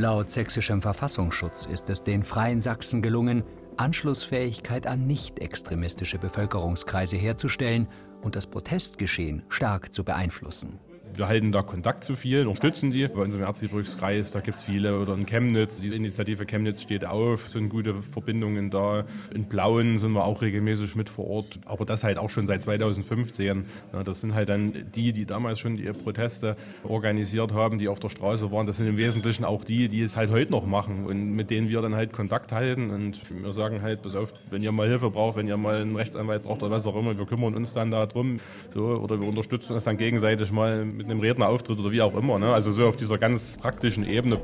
[0.00, 3.44] Laut sächsischem Verfassungsschutz ist es den Freien Sachsen gelungen,
[3.76, 7.86] Anschlussfähigkeit an nicht-extremistische Bevölkerungskreise herzustellen
[8.22, 10.80] und das Protestgeschehen stark zu beeinflussen.
[11.20, 13.06] Wir halten da Kontakt zu vielen, unterstützen die.
[13.06, 14.98] Bei uns im Erzgebirgskreis, da gibt es viele.
[14.98, 19.04] Oder in Chemnitz, die Initiative Chemnitz steht auf, sind gute Verbindungen da.
[19.34, 21.60] In Blauen sind wir auch regelmäßig mit vor Ort.
[21.66, 23.66] Aber das halt auch schon seit 2015.
[23.92, 28.00] Ja, das sind halt dann die, die damals schon die Proteste organisiert haben, die auf
[28.00, 28.66] der Straße waren.
[28.66, 31.68] Das sind im Wesentlichen auch die, die es halt heute noch machen und mit denen
[31.68, 32.88] wir dann halt Kontakt halten.
[32.88, 35.96] Und wir sagen halt, pass auf, wenn ihr mal Hilfe braucht, wenn ihr mal einen
[35.96, 38.40] Rechtsanwalt braucht oder was auch immer, wir kümmern uns dann darum.
[38.72, 42.38] So, oder wir unterstützen uns dann gegenseitig mal mit einem Rednerauftritt oder wie auch immer.
[42.38, 42.52] Ne?
[42.52, 44.40] Also so auf dieser ganz praktischen Ebene.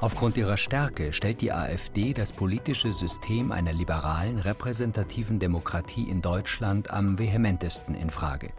[0.00, 6.90] Aufgrund ihrer Stärke stellt die AfD das politische System einer liberalen, repräsentativen Demokratie in Deutschland
[6.90, 8.50] am vehementesten in Frage.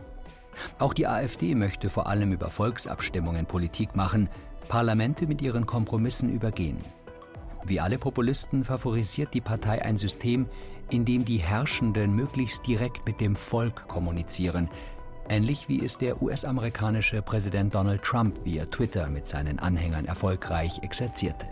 [0.78, 4.30] Auch die AfD möchte vor allem über Volksabstimmungen Politik machen,
[4.68, 6.78] Parlamente mit ihren Kompromissen übergehen.
[7.66, 10.48] Wie alle Populisten favorisiert die Partei ein System,
[10.92, 14.70] in dem die Herrschenden möglichst direkt mit dem Volk kommunizieren,
[15.30, 21.48] ähnlich wie es der US-amerikanische Präsident Donald Trump via Twitter mit seinen Anhängern erfolgreich exerzierte.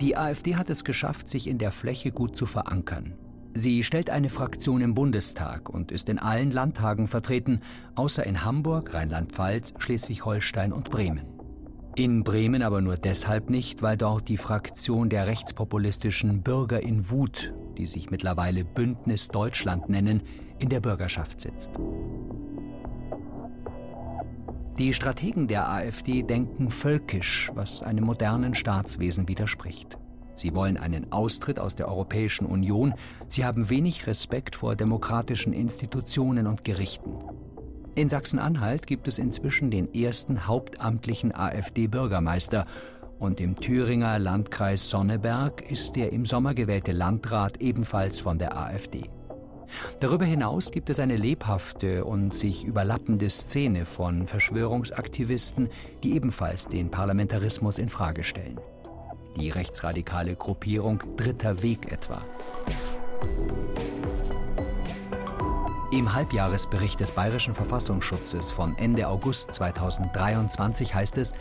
[0.00, 3.14] Die AfD hat es geschafft, sich in der Fläche gut zu verankern.
[3.54, 7.60] Sie stellt eine Fraktion im Bundestag und ist in allen Landtagen vertreten,
[7.94, 11.35] außer in Hamburg, Rheinland-Pfalz, Schleswig-Holstein und Bremen.
[11.98, 17.54] In Bremen aber nur deshalb nicht, weil dort die Fraktion der rechtspopulistischen Bürger in Wut,
[17.78, 20.20] die sich mittlerweile Bündnis Deutschland nennen,
[20.58, 21.70] in der Bürgerschaft sitzt.
[24.76, 29.96] Die Strategen der AfD denken völkisch, was einem modernen Staatswesen widerspricht.
[30.34, 32.92] Sie wollen einen Austritt aus der Europäischen Union,
[33.30, 37.14] sie haben wenig Respekt vor demokratischen Institutionen und Gerichten.
[37.96, 42.66] In Sachsen-Anhalt gibt es inzwischen den ersten hauptamtlichen AfD-Bürgermeister
[43.18, 49.08] und im Thüringer Landkreis Sonneberg ist der im Sommer gewählte Landrat ebenfalls von der AfD.
[50.00, 55.70] Darüber hinaus gibt es eine lebhafte und sich überlappende Szene von Verschwörungsaktivisten,
[56.02, 58.60] die ebenfalls den Parlamentarismus in Frage stellen.
[59.40, 62.22] Die rechtsradikale Gruppierung Dritter Weg etwa.
[65.92, 71.32] Im Halbjahresbericht des Bayerischen Verfassungsschutzes von Ende August 2023 heißt es,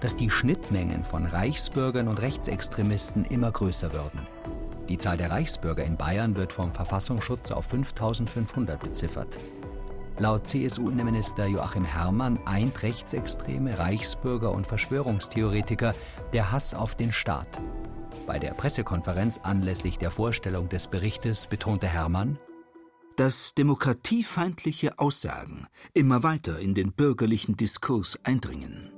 [0.00, 4.26] dass die Schnittmengen von Reichsbürgern und Rechtsextremisten immer größer würden.
[4.88, 9.38] Die Zahl der Reichsbürger in Bayern wird vom Verfassungsschutz auf 5500 beziffert.
[10.18, 15.94] Laut CSU-Innenminister Joachim Herrmann eint Rechtsextreme, Reichsbürger und Verschwörungstheoretiker
[16.32, 17.60] der Hass auf den Staat.
[18.26, 22.38] Bei der Pressekonferenz anlässlich der Vorstellung des Berichtes betonte Herrmann,
[23.20, 28.88] dass demokratiefeindliche Aussagen immer weiter in den bürgerlichen Diskurs eindringen.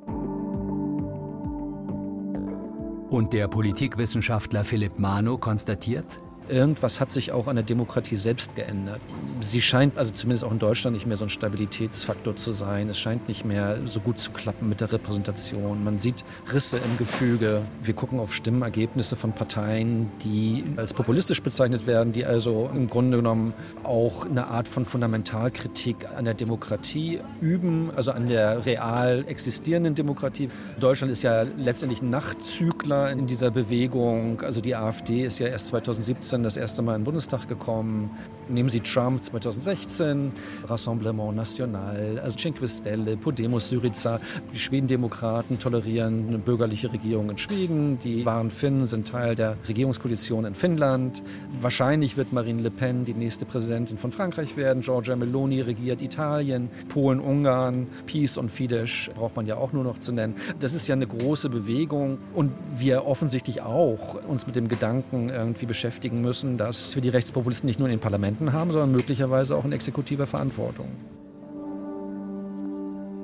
[3.11, 6.21] Und der Politikwissenschaftler Philipp Mano konstatiert,
[6.53, 9.01] irgendwas hat sich auch an der Demokratie selbst geändert.
[9.41, 12.89] Sie scheint also zumindest auch in Deutschland nicht mehr so ein Stabilitätsfaktor zu sein.
[12.91, 15.83] Es scheint nicht mehr so gut zu klappen mit der Repräsentation.
[15.83, 17.63] Man sieht Risse im Gefüge.
[17.83, 23.17] Wir gucken auf Stimmenergebnisse von Parteien, die als populistisch bezeichnet werden, die also im Grunde
[23.17, 29.95] genommen auch eine Art von Fundamentalkritik an der Demokratie üben, also an der real existierenden
[29.95, 30.51] Demokratie.
[30.79, 34.43] Deutschland ist ja letztendlich ein Nachzügler in dieser Bewegung.
[34.43, 38.11] Also die AfD ist ja erst 2017 das erste Mal in den Bundestag gekommen.
[38.49, 40.33] Nehmen Sie Trump 2016,
[40.67, 44.21] Rassemblement National, also Cinque Stelle, Podemos Syriza.
[44.53, 47.99] Die Schwedendemokraten tolerieren eine bürgerliche Regierung in Schweden.
[47.99, 51.23] Die wahren Finnen sind Teil der Regierungskoalition in Finnland.
[51.61, 54.83] Wahrscheinlich wird Marine Le Pen die nächste Präsidentin von Frankreich werden.
[54.83, 59.99] Giorgia Meloni regiert Italien, Polen, Ungarn, Peace und Fidesz braucht man ja auch nur noch
[59.99, 60.35] zu nennen.
[60.59, 65.67] Das ist ja eine große Bewegung und wir offensichtlich auch uns mit dem Gedanken irgendwie
[65.67, 69.65] beschäftigen müssen, dass wir die Rechtspopulisten nicht nur in den Parlamenten haben, sondern möglicherweise auch
[69.65, 70.89] in exekutiver Verantwortung.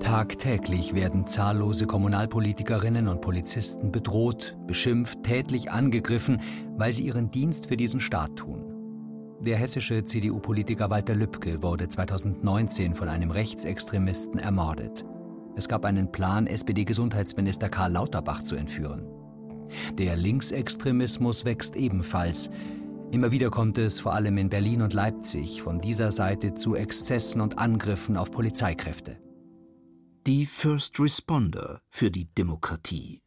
[0.01, 6.41] Tagtäglich werden zahllose Kommunalpolitikerinnen und Polizisten bedroht, beschimpft, tätlich angegriffen,
[6.77, 8.65] weil sie ihren Dienst für diesen Staat tun.
[9.41, 15.05] Der hessische CDU-Politiker Walter Lübcke wurde 2019 von einem Rechtsextremisten ermordet.
[15.57, 19.07] Es gab einen Plan, SPD-Gesundheitsminister Karl Lauterbach zu entführen.
[19.99, 22.51] Der Linksextremismus wächst ebenfalls.
[23.11, 27.41] Immer wieder kommt es, vor allem in Berlin und Leipzig, von dieser Seite zu Exzessen
[27.41, 29.19] und Angriffen auf Polizeikräfte.
[30.27, 33.23] Die First Responder für die Demokratie.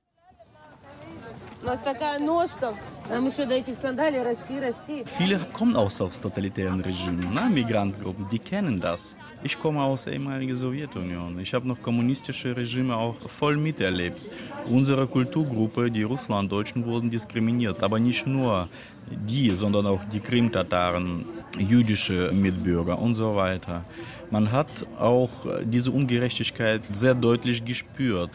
[5.05, 7.49] Viele kommen aus, aus totalitären Regimen, ne?
[7.51, 9.15] Migrantengruppen, die kennen das.
[9.43, 11.39] Ich komme aus der ehemaligen Sowjetunion.
[11.39, 14.29] Ich habe noch kommunistische Regime auch voll miterlebt.
[14.65, 17.83] Unsere Kulturgruppe, die Russlanddeutschen, wurden diskriminiert.
[17.83, 18.67] Aber nicht nur
[19.09, 21.25] die, sondern auch die Krim-Tataren,
[21.59, 23.83] jüdische Mitbürger und so weiter.
[24.29, 25.29] Man hat auch
[25.63, 28.29] diese Ungerechtigkeit sehr deutlich gespürt.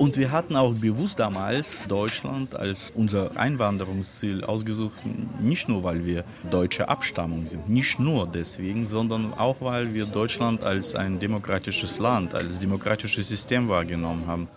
[0.00, 4.94] Und wir hatten auch bewusst damals Deutschland als unser Einwanderungsziel ausgesucht,
[5.38, 10.64] nicht nur weil wir deutsche Abstammung sind, nicht nur deswegen, sondern auch weil wir Deutschland
[10.64, 14.48] als ein demokratisches Land, als demokratisches System wahrgenommen haben.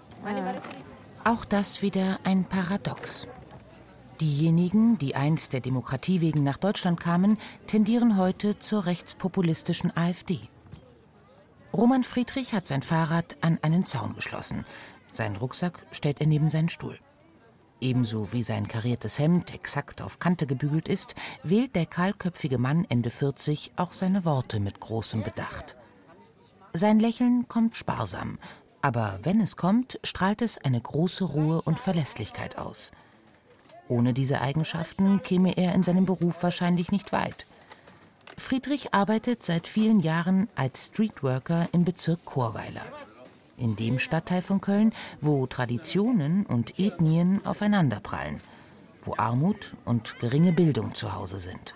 [1.25, 3.27] Auch das wieder ein Paradox.
[4.21, 7.37] Diejenigen, die einst der Demokratie wegen nach Deutschland kamen,
[7.67, 10.39] tendieren heute zur rechtspopulistischen AfD.
[11.73, 14.63] Roman Friedrich hat sein Fahrrad an einen Zaun geschlossen.
[15.13, 16.99] Seinen Rucksack stellt er neben seinen Stuhl.
[17.79, 23.09] Ebenso wie sein kariertes Hemd exakt auf Kante gebügelt ist, wählt der kahlköpfige Mann Ende
[23.09, 25.75] 40 auch seine Worte mit großem Bedacht.
[26.73, 28.39] Sein Lächeln kommt sparsam,
[28.81, 32.91] aber wenn es kommt, strahlt es eine große Ruhe und Verlässlichkeit aus.
[33.89, 37.45] Ohne diese Eigenschaften käme er in seinem Beruf wahrscheinlich nicht weit.
[38.37, 42.85] Friedrich arbeitet seit vielen Jahren als Streetworker im Bezirk Chorweiler
[43.57, 48.41] in dem Stadtteil von Köln, wo Traditionen und Ethnien aufeinanderprallen,
[49.03, 51.75] wo Armut und geringe Bildung zu Hause sind.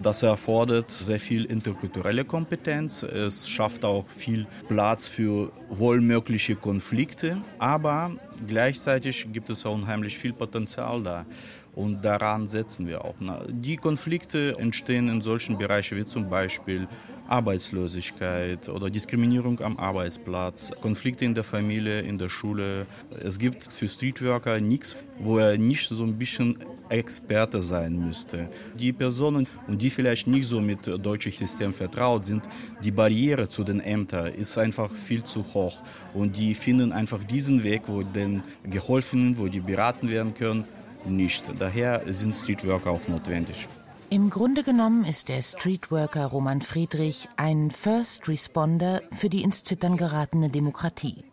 [0.00, 3.02] Das erfordert sehr viel interkulturelle Kompetenz.
[3.02, 7.38] Es schafft auch viel Platz für wohlmögliche Konflikte.
[7.58, 8.12] Aber
[8.46, 11.26] gleichzeitig gibt es auch unheimlich viel Potenzial da.
[11.74, 13.16] Und daran setzen wir auch.
[13.48, 16.86] Die Konflikte entstehen in solchen Bereichen wie zum Beispiel
[17.28, 22.86] Arbeitslosigkeit oder Diskriminierung am Arbeitsplatz, Konflikte in der Familie, in der Schule.
[23.22, 26.58] Es gibt für Streetworker nichts, wo er nicht so ein bisschen
[26.88, 28.48] Experte sein müsste.
[28.78, 32.42] Die Personen, und die vielleicht nicht so mit dem deutschen System vertraut sind,
[32.82, 35.76] die Barriere zu den Ämtern ist einfach viel zu hoch.
[36.14, 40.64] Und die finden einfach diesen Weg, wo denen geholfen, wo die beraten werden können,
[41.06, 41.44] nicht.
[41.58, 43.68] Daher sind Streetworker auch notwendig.
[44.10, 49.98] Im Grunde genommen ist der Streetworker Roman Friedrich ein First Responder für die ins Zittern
[49.98, 51.24] geratene Demokratie.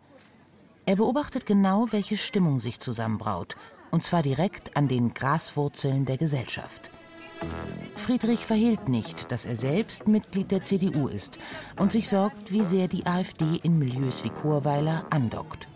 [0.84, 3.56] Er beobachtet genau, welche Stimmung sich zusammenbraut,
[3.90, 6.90] und zwar direkt an den Graswurzeln der Gesellschaft.
[7.96, 11.38] Friedrich verhehlt nicht, dass er selbst Mitglied der CDU ist
[11.78, 15.66] und sich sorgt, wie sehr die AfD in Milieus wie Chorweiler andockt.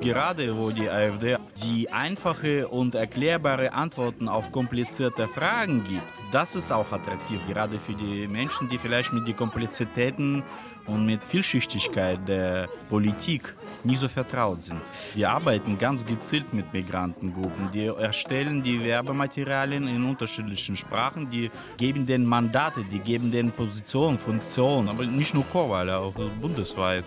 [0.00, 6.72] Gerade wo die AfD die einfache und erklärbare Antworten auf komplizierte Fragen gibt, das ist
[6.72, 10.42] auch attraktiv, gerade für die Menschen, die vielleicht mit den Komplexitäten
[10.86, 14.80] und mit Vielschichtigkeit der Politik nicht so vertraut sind.
[15.14, 22.06] Die arbeiten ganz gezielt mit Migrantengruppen, die erstellen die Werbematerialien in unterschiedlichen Sprachen, die geben
[22.06, 27.04] den Mandate, die geben den Positionen, Funktionen, aber nicht nur Chorweiler, auch bundesweit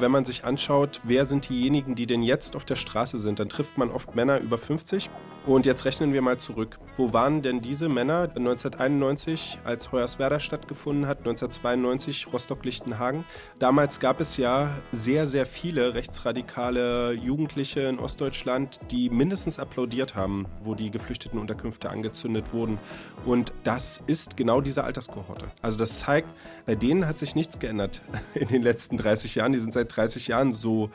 [0.00, 3.48] wenn man sich anschaut, wer sind diejenigen, die denn jetzt auf der Straße sind, dann
[3.48, 5.10] trifft man oft Männer über 50,
[5.46, 6.78] Und jetzt rechnen wir mal zurück.
[6.98, 13.24] Wo waren denn diese Männer 1991, als Hoyerswerda stattgefunden hat, 1992 Rostock-Lichtenhagen?
[13.58, 20.44] Damals gab es ja sehr, sehr viele rechtsradikale Jugendliche in Ostdeutschland, die mindestens applaudiert haben,
[20.62, 22.78] wo die Geflüchtetenunterkünfte angezündet wurden.
[23.24, 25.46] Und das ist genau diese Alterskohorte.
[25.62, 26.28] Also das zeigt,
[26.66, 28.02] bei denen hat sich nichts geändert
[28.34, 29.52] in den letzten 30 Jahren.
[29.52, 30.90] Die sind seit 30 Jahren so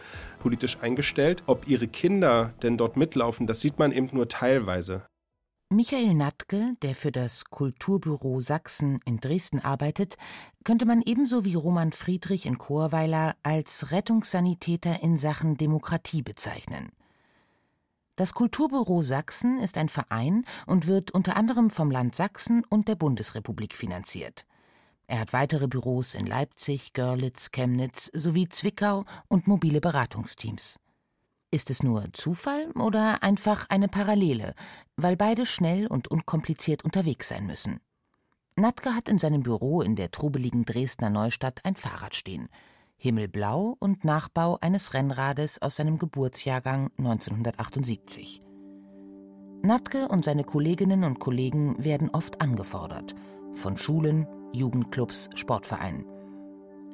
[0.45, 1.41] politisch eingestellt.
[1.47, 5.01] Ob ihre Kinder denn dort mitlaufen, das sieht man eben nur teilweise.
[5.71, 10.17] Michael Natke, der für das Kulturbüro Sachsen in Dresden arbeitet,
[10.63, 16.91] könnte man ebenso wie Roman Friedrich in Chorweiler als Rettungssanitäter in Sachen Demokratie bezeichnen.
[18.15, 22.95] Das Kulturbüro Sachsen ist ein Verein und wird unter anderem vom Land Sachsen und der
[22.95, 24.45] Bundesrepublik finanziert.
[25.07, 30.79] Er hat weitere Büros in Leipzig, Görlitz, Chemnitz sowie Zwickau und mobile Beratungsteams.
[31.51, 34.55] Ist es nur Zufall oder einfach eine Parallele,
[34.97, 37.79] weil beide schnell und unkompliziert unterwegs sein müssen?
[38.57, 42.49] Natke hat in seinem Büro in der trubeligen Dresdner Neustadt ein Fahrrad stehen.
[42.97, 48.41] Himmelblau und Nachbau eines Rennrades aus seinem Geburtsjahrgang 1978.
[49.61, 53.15] Natke und seine Kolleginnen und Kollegen werden oft angefordert.
[53.53, 56.05] Von Schulen, Jugendclubs, Sportvereinen.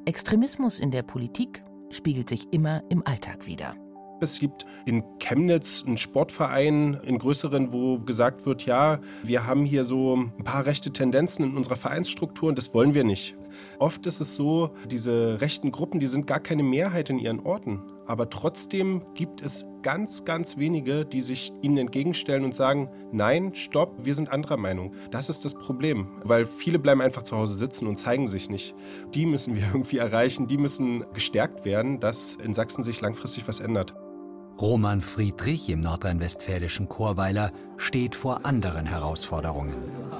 [0.05, 3.75] Extremismus in der Politik spiegelt sich immer im Alltag wider.
[4.19, 9.85] Es gibt in Chemnitz einen Sportverein, in größeren, wo gesagt wird, ja, wir haben hier
[9.85, 13.35] so ein paar rechte Tendenzen in unserer Vereinsstruktur und das wollen wir nicht.
[13.79, 17.81] Oft ist es so, diese rechten Gruppen, die sind gar keine Mehrheit in ihren Orten.
[18.11, 24.03] Aber trotzdem gibt es ganz, ganz wenige, die sich ihnen entgegenstellen und sagen, nein, stopp,
[24.03, 24.93] wir sind anderer Meinung.
[25.11, 28.75] Das ist das Problem, weil viele bleiben einfach zu Hause sitzen und zeigen sich nicht.
[29.13, 33.61] Die müssen wir irgendwie erreichen, die müssen gestärkt werden, dass in Sachsen sich langfristig was
[33.61, 33.95] ändert.
[34.59, 39.75] Roman Friedrich im nordrhein-westfälischen Chorweiler steht vor anderen Herausforderungen.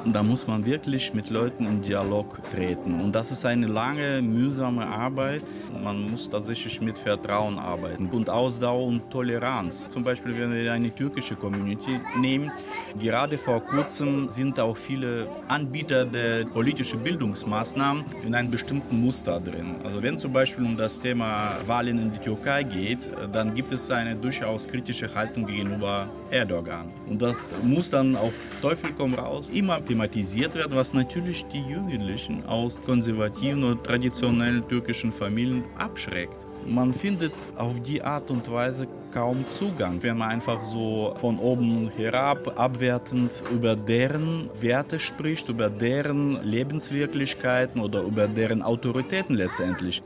[0.06, 3.00] Da muss man wirklich mit Leuten in Dialog treten.
[3.00, 5.44] Und das ist eine lange, mühsame Arbeit.
[5.84, 9.90] Man muss tatsächlich mit Vertrauen arbeiten und Ausdauer und Toleranz.
[9.90, 12.52] Zum Beispiel, wenn wir eine türkische Community nehmen,
[13.00, 19.76] gerade vor kurzem sind auch viele Anbieter der politischen Bildungsmaßnahmen in einem bestimmten Muster drin.
[19.84, 23.92] Also wenn zum Beispiel um das Thema Wahlen in die Türkei geht, dann gibt es
[23.92, 26.90] eine durchaus kritische Haltung gegenüber Erdogan.
[27.08, 32.46] Und das muss dann auf Teufel komm raus immer thematisiert werden, was natürlich die Jugendlichen
[32.46, 36.46] aus konservativen oder traditionellen türkischen Familien abschreckt.
[36.66, 41.90] Man findet auf die Art und Weise kaum Zugang, wenn man einfach so von oben
[41.90, 50.02] herab abwertend über deren Werte spricht, über deren Lebenswirklichkeiten oder über deren Autoritäten letztendlich.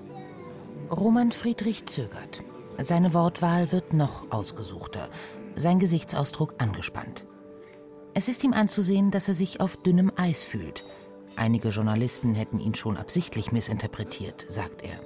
[0.90, 2.44] Roman Friedrich zögert.
[2.78, 5.10] Seine Wortwahl wird noch ausgesuchter,
[5.56, 7.26] sein Gesichtsausdruck angespannt.
[8.18, 10.86] Es ist ihm anzusehen, dass er sich auf dünnem Eis fühlt.
[11.36, 15.02] Einige Journalisten hätten ihn schon absichtlich missinterpretiert, sagt er.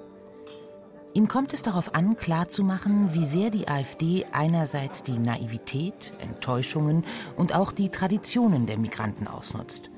[1.16, 7.04] Ihm kommt es darauf an, klarzumachen, wie sehr die AfD einerseits die Naivität, Enttäuschungen
[7.36, 9.90] und auch die Traditionen der Migranten ausnutzt.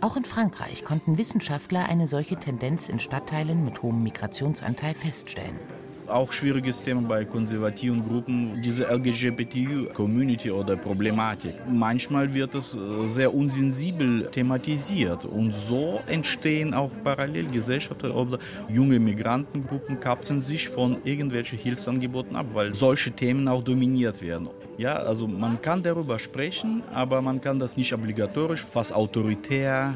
[0.00, 5.60] Auch in Frankreich konnten Wissenschaftler eine solche Tendenz in Stadtteilen mit hohem Migrationsanteil feststellen.
[6.06, 11.54] Auch schwieriges Thema bei konservativen Gruppen, diese LGBT-Community oder Problematik.
[11.70, 18.38] Manchmal wird es äh, sehr unsensibel thematisiert und so entstehen auch Parallelgesellschaften oder
[18.68, 24.48] junge Migrantengruppen kapseln sich von irgendwelchen Hilfsangeboten ab, weil solche Themen auch dominiert werden.
[24.76, 29.94] Ja, also man kann darüber sprechen, aber man kann das nicht obligatorisch, fast autoritär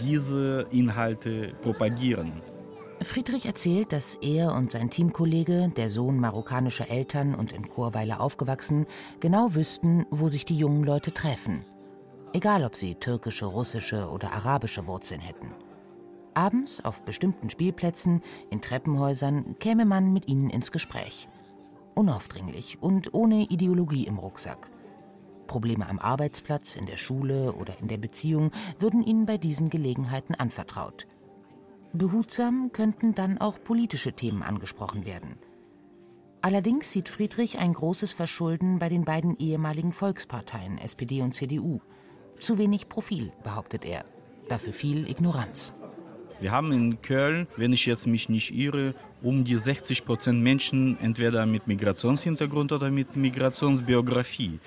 [0.00, 2.32] diese Inhalte propagieren.
[3.04, 8.86] Friedrich erzählt, dass er und sein Teamkollege, der Sohn marokkanischer Eltern und in Chorweiler aufgewachsen,
[9.20, 11.64] genau wüssten, wo sich die jungen Leute treffen.
[12.32, 15.50] Egal, ob sie türkische, russische oder arabische Wurzeln hätten.
[16.34, 21.28] Abends auf bestimmten Spielplätzen, in Treppenhäusern käme man mit ihnen ins Gespräch.
[21.94, 24.70] Unaufdringlich und ohne Ideologie im Rucksack.
[25.46, 30.34] Probleme am Arbeitsplatz, in der Schule oder in der Beziehung würden ihnen bei diesen Gelegenheiten
[30.34, 31.06] anvertraut.
[31.96, 35.38] Behutsam könnten dann auch politische Themen angesprochen werden.
[36.42, 41.78] Allerdings sieht Friedrich ein großes Verschulden bei den beiden ehemaligen Volksparteien SPD und CDU.
[42.40, 44.04] Zu wenig Profil, behauptet er.
[44.48, 45.72] Dafür viel Ignoranz.
[46.44, 48.92] Wir haben in Köln, wenn ich jetzt mich nicht irre,
[49.22, 54.58] um die 60 Prozent Menschen entweder mit Migrationshintergrund oder mit Migrationsbiografie.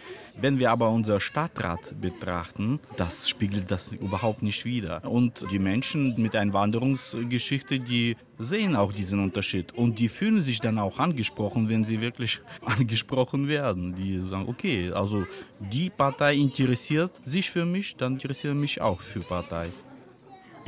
[0.41, 5.05] Wenn wir aber unser Stadtrat betrachten, das spiegelt das überhaupt nicht wider.
[5.05, 10.79] Und die Menschen mit Einwanderungsgeschichte, die sehen auch diesen Unterschied und die fühlen sich dann
[10.79, 13.93] auch angesprochen, wenn sie wirklich angesprochen werden.
[13.93, 15.27] Die sagen, okay, also
[15.59, 19.67] die Partei interessiert sich für mich, dann interessiert mich auch für Partei.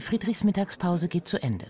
[0.01, 1.67] Friedrichs Mittagspause geht zu Ende.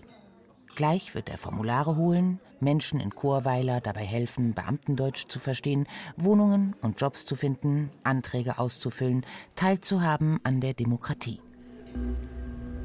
[0.76, 7.00] Gleich wird er Formulare holen, Menschen in Chorweiler dabei helfen, Beamtendeutsch zu verstehen, Wohnungen und
[7.00, 9.26] Jobs zu finden, Anträge auszufüllen,
[9.56, 11.40] teilzuhaben an der Demokratie.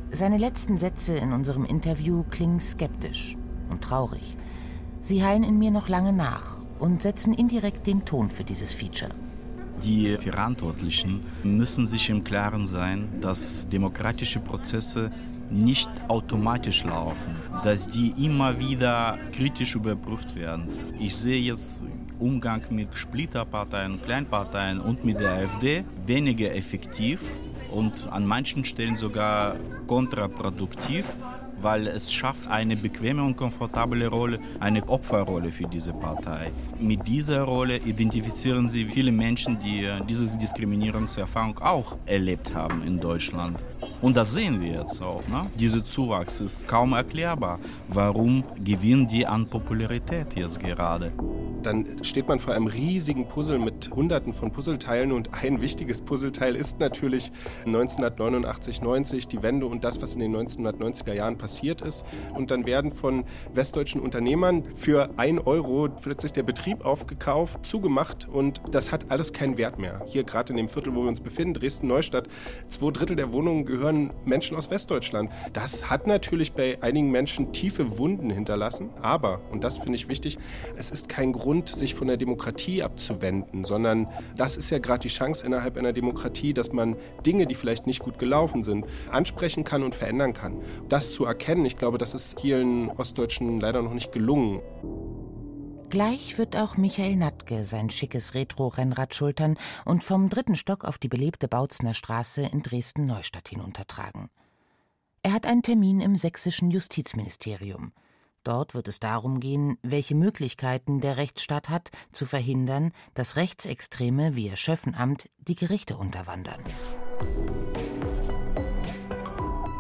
[0.10, 3.38] Seine letzten Sätze in unserem Interview klingen skeptisch
[3.70, 4.38] und traurig.
[5.02, 9.12] Sie hallen in mir noch lange nach und setzen indirekt den Ton für dieses Feature.
[9.84, 15.12] Die Verantwortlichen müssen sich im Klaren sein, dass demokratische Prozesse
[15.52, 20.68] nicht automatisch laufen, dass die immer wieder kritisch überprüft werden.
[21.00, 21.84] Ich sehe jetzt
[22.20, 27.22] Umgang mit Splitterparteien, Kleinparteien und mit der AfD weniger effektiv
[27.72, 29.56] und an manchen Stellen sogar
[29.88, 31.06] kontraproduktiv
[31.66, 36.52] weil es schafft eine bequeme und komfortable Rolle, eine Opferrolle für diese Partei.
[36.80, 43.66] Mit dieser Rolle identifizieren sie viele Menschen, die diese Diskriminierungserfahrung auch erlebt haben in Deutschland.
[44.00, 45.28] Und das sehen wir jetzt auch.
[45.28, 45.48] Ne?
[45.60, 47.58] Dieser Zuwachs ist kaum erklärbar.
[47.88, 51.12] Warum gewinnen die an Popularität jetzt gerade?
[51.66, 56.56] Dann steht man vor einem riesigen Puzzle mit Hunderten von Puzzleteilen und ein wichtiges Puzzleteil
[56.56, 57.32] ist natürlich
[57.66, 62.06] 1989, 90 die Wende und das, was in den 1990er Jahren passiert ist.
[62.36, 68.62] Und dann werden von westdeutschen Unternehmern für ein Euro plötzlich der Betrieb aufgekauft, zugemacht und
[68.70, 70.04] das hat alles keinen Wert mehr.
[70.06, 72.28] Hier gerade in dem Viertel, wo wir uns befinden, Dresden-Neustadt,
[72.68, 75.32] zwei Drittel der Wohnungen gehören Menschen aus Westdeutschland.
[75.54, 80.38] Das hat natürlich bei einigen Menschen tiefe Wunden hinterlassen, aber, und das finde ich wichtig,
[80.78, 85.08] es ist kein Grund, sich von der Demokratie abzuwenden, sondern das ist ja gerade die
[85.08, 89.84] Chance innerhalb einer Demokratie, dass man Dinge, die vielleicht nicht gut gelaufen sind, ansprechen kann
[89.84, 90.62] und verändern kann.
[90.90, 91.66] Das zu erkennen, erkennen.
[91.66, 94.62] Ich glaube, das ist vielen Ostdeutschen leider noch nicht gelungen.
[95.90, 101.08] Gleich wird auch Michael Natke sein schickes Retro-Rennrad schultern und vom dritten Stock auf die
[101.08, 104.30] belebte Bautzner Straße in Dresden-Neustadt hinuntertragen.
[105.22, 107.92] Er hat einen Termin im sächsischen Justizministerium.
[108.46, 114.46] Dort wird es darum gehen, welche Möglichkeiten der Rechtsstaat hat, zu verhindern, dass Rechtsextreme wie
[114.46, 116.62] Ihr Schöffenamt die Gerichte unterwandern.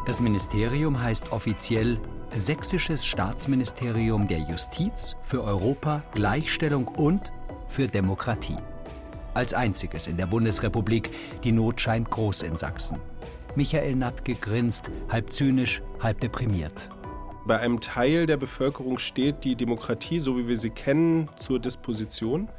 [0.07, 1.99] Das Ministerium heißt offiziell
[2.35, 7.31] Sächsisches Staatsministerium der Justiz für Europa, Gleichstellung und
[7.67, 8.57] für Demokratie.
[9.35, 11.11] Als einziges in der Bundesrepublik,
[11.43, 12.99] die Not scheint groß in Sachsen.
[13.55, 16.89] Michael Nattke grinst, halb zynisch, halb deprimiert.
[17.45, 22.49] Bei einem Teil der Bevölkerung steht die Demokratie, so wie wir sie kennen, zur Disposition.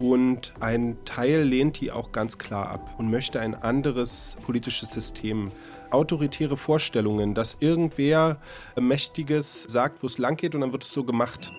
[0.00, 5.52] Und ein Teil lehnt die auch ganz klar ab und möchte ein anderes politisches System
[5.90, 8.38] autoritäre Vorstellungen, dass irgendwer
[8.76, 11.52] Mächtiges sagt, wo es lang geht und dann wird es so gemacht.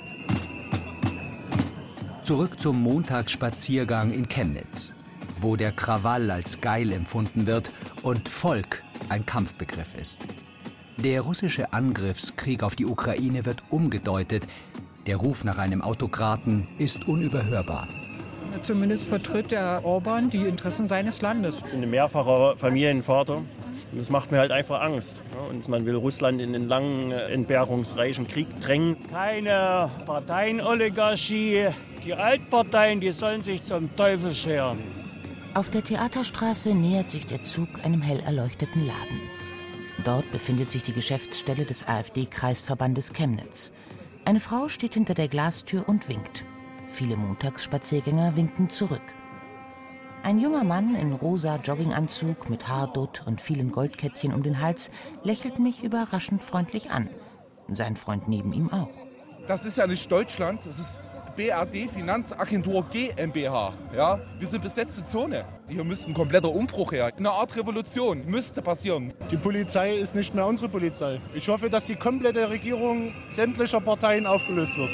[2.24, 4.94] Zurück zum Montagsspaziergang in Chemnitz,
[5.40, 7.72] wo der Krawall als geil empfunden wird
[8.02, 10.20] und Volk ein Kampfbegriff ist.
[10.98, 14.48] Der russische Angriffskrieg auf die Ukraine wird umgedeutet.
[15.08, 17.88] Der Ruf nach einem Autokraten ist unüberhörbar.
[18.62, 21.58] Zumindest vertritt der Orban die Interessen seines Landes.
[21.58, 23.48] Ich bin ein mehrfacher Familienvater und
[23.98, 25.24] das macht mir halt einfach Angst.
[25.50, 28.96] Und man will Russland in den langen, äh, entbehrungsreichen Krieg drängen.
[29.10, 31.70] Keine Parteienoligarchie.
[32.06, 34.78] Die Altparteien, die sollen sich zum Teufel scheren.
[35.56, 39.33] Auf der Theaterstraße nähert sich der Zug einem hell erleuchteten Laden.
[40.04, 43.72] Dort befindet sich die Geschäftsstelle des AfD-Kreisverbandes Chemnitz.
[44.26, 46.46] Eine Frau steht hinter der Glastür und winkt.
[46.90, 49.02] Viele Montagsspaziergänger winken zurück.
[50.24, 54.92] Ein junger Mann in rosa Jogginganzug mit Haardutt und vielen Goldkettchen um den Hals
[55.24, 57.10] lächelt mich überraschend freundlich an.
[57.70, 58.90] Sein Freund neben ihm auch.
[59.48, 61.00] Das ist ja nicht Deutschland, das ist
[61.36, 63.74] BRD Finanzagentur GmbH.
[63.96, 65.46] Ja, wir sind besetzte Zone.
[65.68, 67.12] Hier müsste ein kompletter Umbruch her.
[67.18, 69.14] Eine Art Revolution müsste passieren.
[69.32, 71.20] Die Polizei ist nicht mehr unsere Polizei.
[71.34, 74.92] Ich hoffe, dass die komplette Regierung sämtlicher Parteien aufgelöst wird.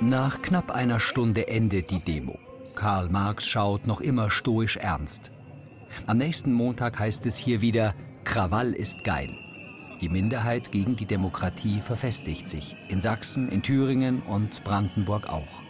[0.00, 2.38] Nach knapp einer Stunde endet die Demo.
[2.76, 5.32] Karl Marx schaut noch immer stoisch ernst.
[6.06, 9.36] Am nächsten Montag heißt es hier wieder, Krawall ist geil.
[10.00, 12.76] Die Minderheit gegen die Demokratie verfestigt sich.
[12.86, 15.62] In Sachsen, in Thüringen und Brandenburg auch.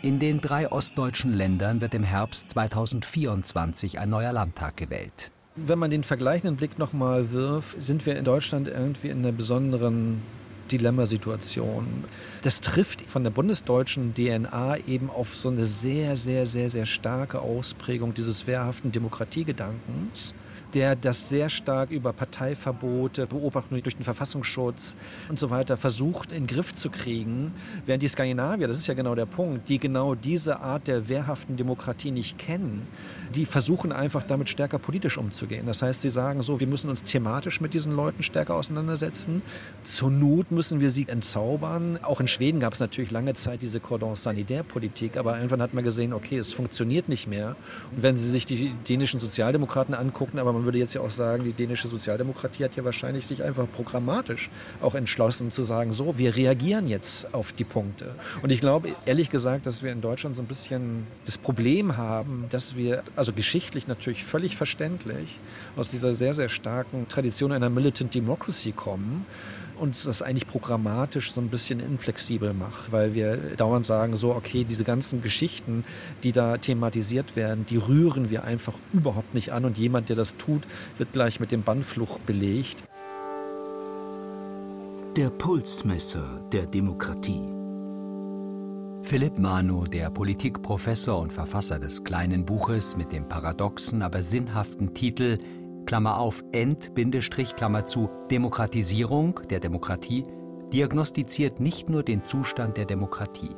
[0.00, 5.30] In den drei ostdeutschen Ländern wird im Herbst 2024 ein neuer Landtag gewählt.
[5.54, 10.22] Wenn man den vergleichenden Blick nochmal wirft, sind wir in Deutschland irgendwie in einer besonderen
[10.70, 12.04] Dilemmasituation.
[12.40, 17.40] Das trifft von der bundesdeutschen DNA eben auf so eine sehr, sehr, sehr, sehr starke
[17.40, 20.32] Ausprägung dieses wehrhaften Demokratiegedankens
[20.74, 24.96] der das sehr stark über Parteiverbote, Beobachtung durch den Verfassungsschutz
[25.28, 27.52] und so weiter versucht in den Griff zu kriegen,
[27.86, 31.56] während die Skandinavier, das ist ja genau der Punkt, die genau diese Art der wehrhaften
[31.56, 32.86] Demokratie nicht kennen,
[33.34, 35.66] die versuchen einfach damit stärker politisch umzugehen.
[35.66, 39.42] Das heißt, sie sagen so, wir müssen uns thematisch mit diesen Leuten stärker auseinandersetzen.
[39.82, 41.98] Zur Not müssen wir sie entzaubern.
[42.02, 45.84] Auch in Schweden gab es natürlich lange Zeit diese Cordon Sanitaire-Politik, aber irgendwann hat man
[45.84, 47.56] gesehen, okay, es funktioniert nicht mehr.
[47.94, 51.44] Und wenn Sie sich die dänischen Sozialdemokraten angucken, aber man würde jetzt ja auch sagen,
[51.44, 54.50] die dänische Sozialdemokratie hat ja wahrscheinlich sich einfach programmatisch
[54.80, 58.14] auch entschlossen zu sagen, so, wir reagieren jetzt auf die Punkte.
[58.42, 62.46] Und ich glaube, ehrlich gesagt, dass wir in Deutschland so ein bisschen das Problem haben,
[62.50, 65.38] dass wir, also geschichtlich natürlich völlig verständlich,
[65.76, 69.26] aus dieser sehr, sehr starken Tradition einer Militant Democracy kommen
[69.82, 74.64] uns das eigentlich programmatisch so ein bisschen inflexibel macht, weil wir dauernd sagen, so, okay,
[74.64, 75.84] diese ganzen Geschichten,
[76.22, 80.36] die da thematisiert werden, die rühren wir einfach überhaupt nicht an und jemand, der das
[80.36, 80.62] tut,
[80.98, 82.84] wird gleich mit dem Bannfluch belegt.
[85.16, 87.42] Der Pulsmesser der Demokratie.
[89.02, 95.38] Philipp Manu, der Politikprofessor und Verfasser des kleinen Buches mit dem paradoxen, aber sinnhaften Titel
[95.92, 96.92] Klammer auf End,
[97.54, 100.24] Klammer zu, Demokratisierung der Demokratie,
[100.72, 103.54] diagnostiziert nicht nur den Zustand der Demokratie.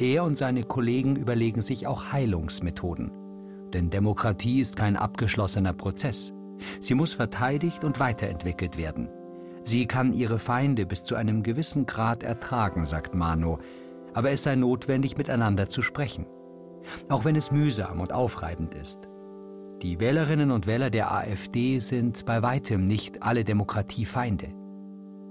[0.00, 3.12] Er und seine Kollegen überlegen sich auch Heilungsmethoden.
[3.72, 6.32] Denn Demokratie ist kein abgeschlossener Prozess.
[6.80, 9.08] Sie muss verteidigt und weiterentwickelt werden.
[9.62, 13.60] Sie kann ihre Feinde bis zu einem gewissen Grad ertragen, sagt Mano,
[14.12, 16.26] aber es sei notwendig, miteinander zu sprechen.
[17.08, 19.09] Auch wenn es mühsam und aufreibend ist.
[19.82, 24.48] Die Wählerinnen und Wähler der AfD sind bei weitem nicht alle Demokratiefeinde.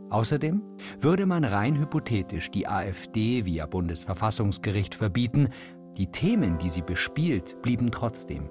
[0.10, 0.64] Außerdem
[1.00, 5.50] würde man rein hypothetisch die AfD via Bundesverfassungsgericht verbieten,
[5.97, 8.50] die Themen, die sie bespielt, blieben trotzdem.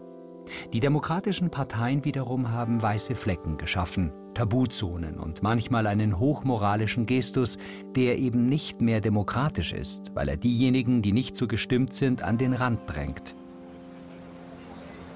[0.73, 7.59] Die demokratischen Parteien wiederum haben weiße Flecken geschaffen, Tabuzonen und manchmal einen hochmoralischen Gestus,
[7.97, 12.39] der eben nicht mehr demokratisch ist, weil er diejenigen, die nicht so gestimmt sind, an
[12.39, 13.35] den Rand drängt.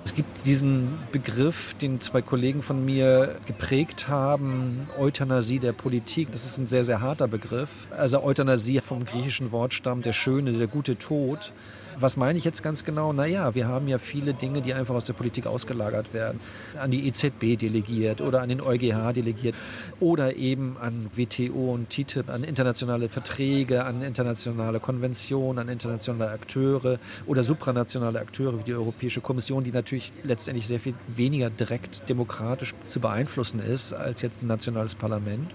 [0.05, 6.33] Es gibt diesen Begriff, den zwei Kollegen von mir geprägt haben, Euthanasie der Politik.
[6.33, 7.87] Das ist ein sehr, sehr harter Begriff.
[7.91, 11.53] Also Euthanasie vom griechischen Wortstamm der Schöne, der gute Tod.
[11.99, 13.12] Was meine ich jetzt ganz genau?
[13.12, 16.40] Naja, wir haben ja viele Dinge, die einfach aus der Politik ausgelagert werden.
[16.78, 19.55] An die EZB delegiert oder an den EuGH delegiert
[20.01, 26.99] oder eben an WTO und TTIP, an internationale Verträge, an internationale Konventionen, an internationale Akteure
[27.26, 32.74] oder supranationale Akteure wie die Europäische Kommission, die natürlich letztendlich sehr viel weniger direkt demokratisch
[32.86, 35.51] zu beeinflussen ist als jetzt ein nationales Parlament.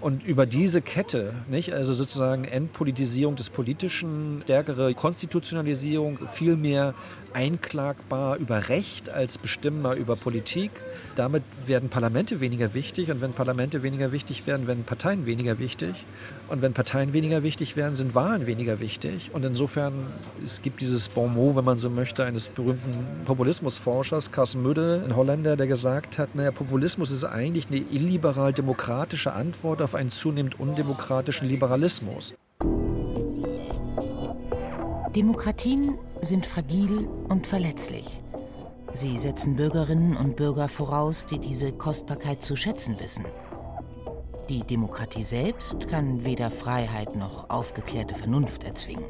[0.00, 4.92] Und über diese Kette, nicht, also sozusagen Entpolitisierung des Politischen, stärkere
[5.64, 6.94] Konstitutionalisierung, viel mehr
[7.32, 10.70] einklagbar über Recht als bestimmbar über Politik.
[11.16, 16.06] Damit werden Parlamente weniger wichtig und wenn Parlamente weniger wichtig werden, werden Parteien weniger wichtig.
[16.48, 19.30] Und wenn Parteien weniger wichtig werden, sind Wahlen weniger wichtig.
[19.32, 19.94] Und insofern,
[20.44, 25.16] es gibt dieses Bon mot, wenn man so möchte, eines berühmten Populismusforschers, Carsten Müde, ein
[25.16, 31.48] Holländer, der gesagt hat, naja, Populismus ist eigentlich eine illiberal-demokratische Antwort auf einen zunehmend undemokratischen
[31.48, 32.34] Liberalismus.
[35.14, 38.20] Demokratien sind fragil und verletzlich.
[38.92, 43.24] Sie setzen Bürgerinnen und Bürger voraus, die diese Kostbarkeit zu schätzen wissen.
[44.48, 49.04] Die Demokratie selbst kann weder Freiheit noch aufgeklärte Vernunft erzwingen.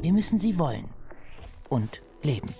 [0.00, 0.88] Wir müssen sie wollen
[1.68, 2.52] und leben.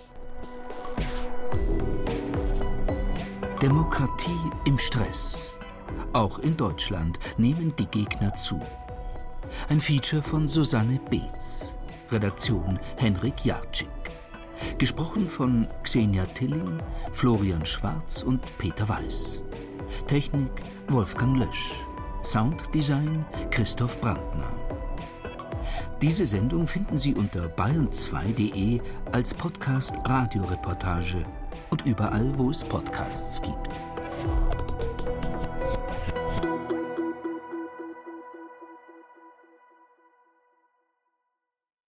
[3.61, 5.49] Demokratie im Stress.
[6.13, 8.59] Auch in Deutschland nehmen die Gegner zu.
[9.67, 11.75] Ein Feature von Susanne Beetz.
[12.13, 13.89] Redaktion Henrik Jarczyk.
[14.77, 16.77] Gesprochen von Xenia Tilling,
[17.11, 19.43] Florian Schwarz und Peter Weiß.
[20.07, 20.51] Technik
[20.89, 21.73] Wolfgang Lösch.
[22.23, 24.51] Sounddesign Christoph Brandner.
[26.01, 28.79] Diese Sendung finden Sie unter bayern2.de
[29.11, 31.23] als Podcast Radioreportage
[31.71, 33.69] und überall, wo es Podcasts gibt.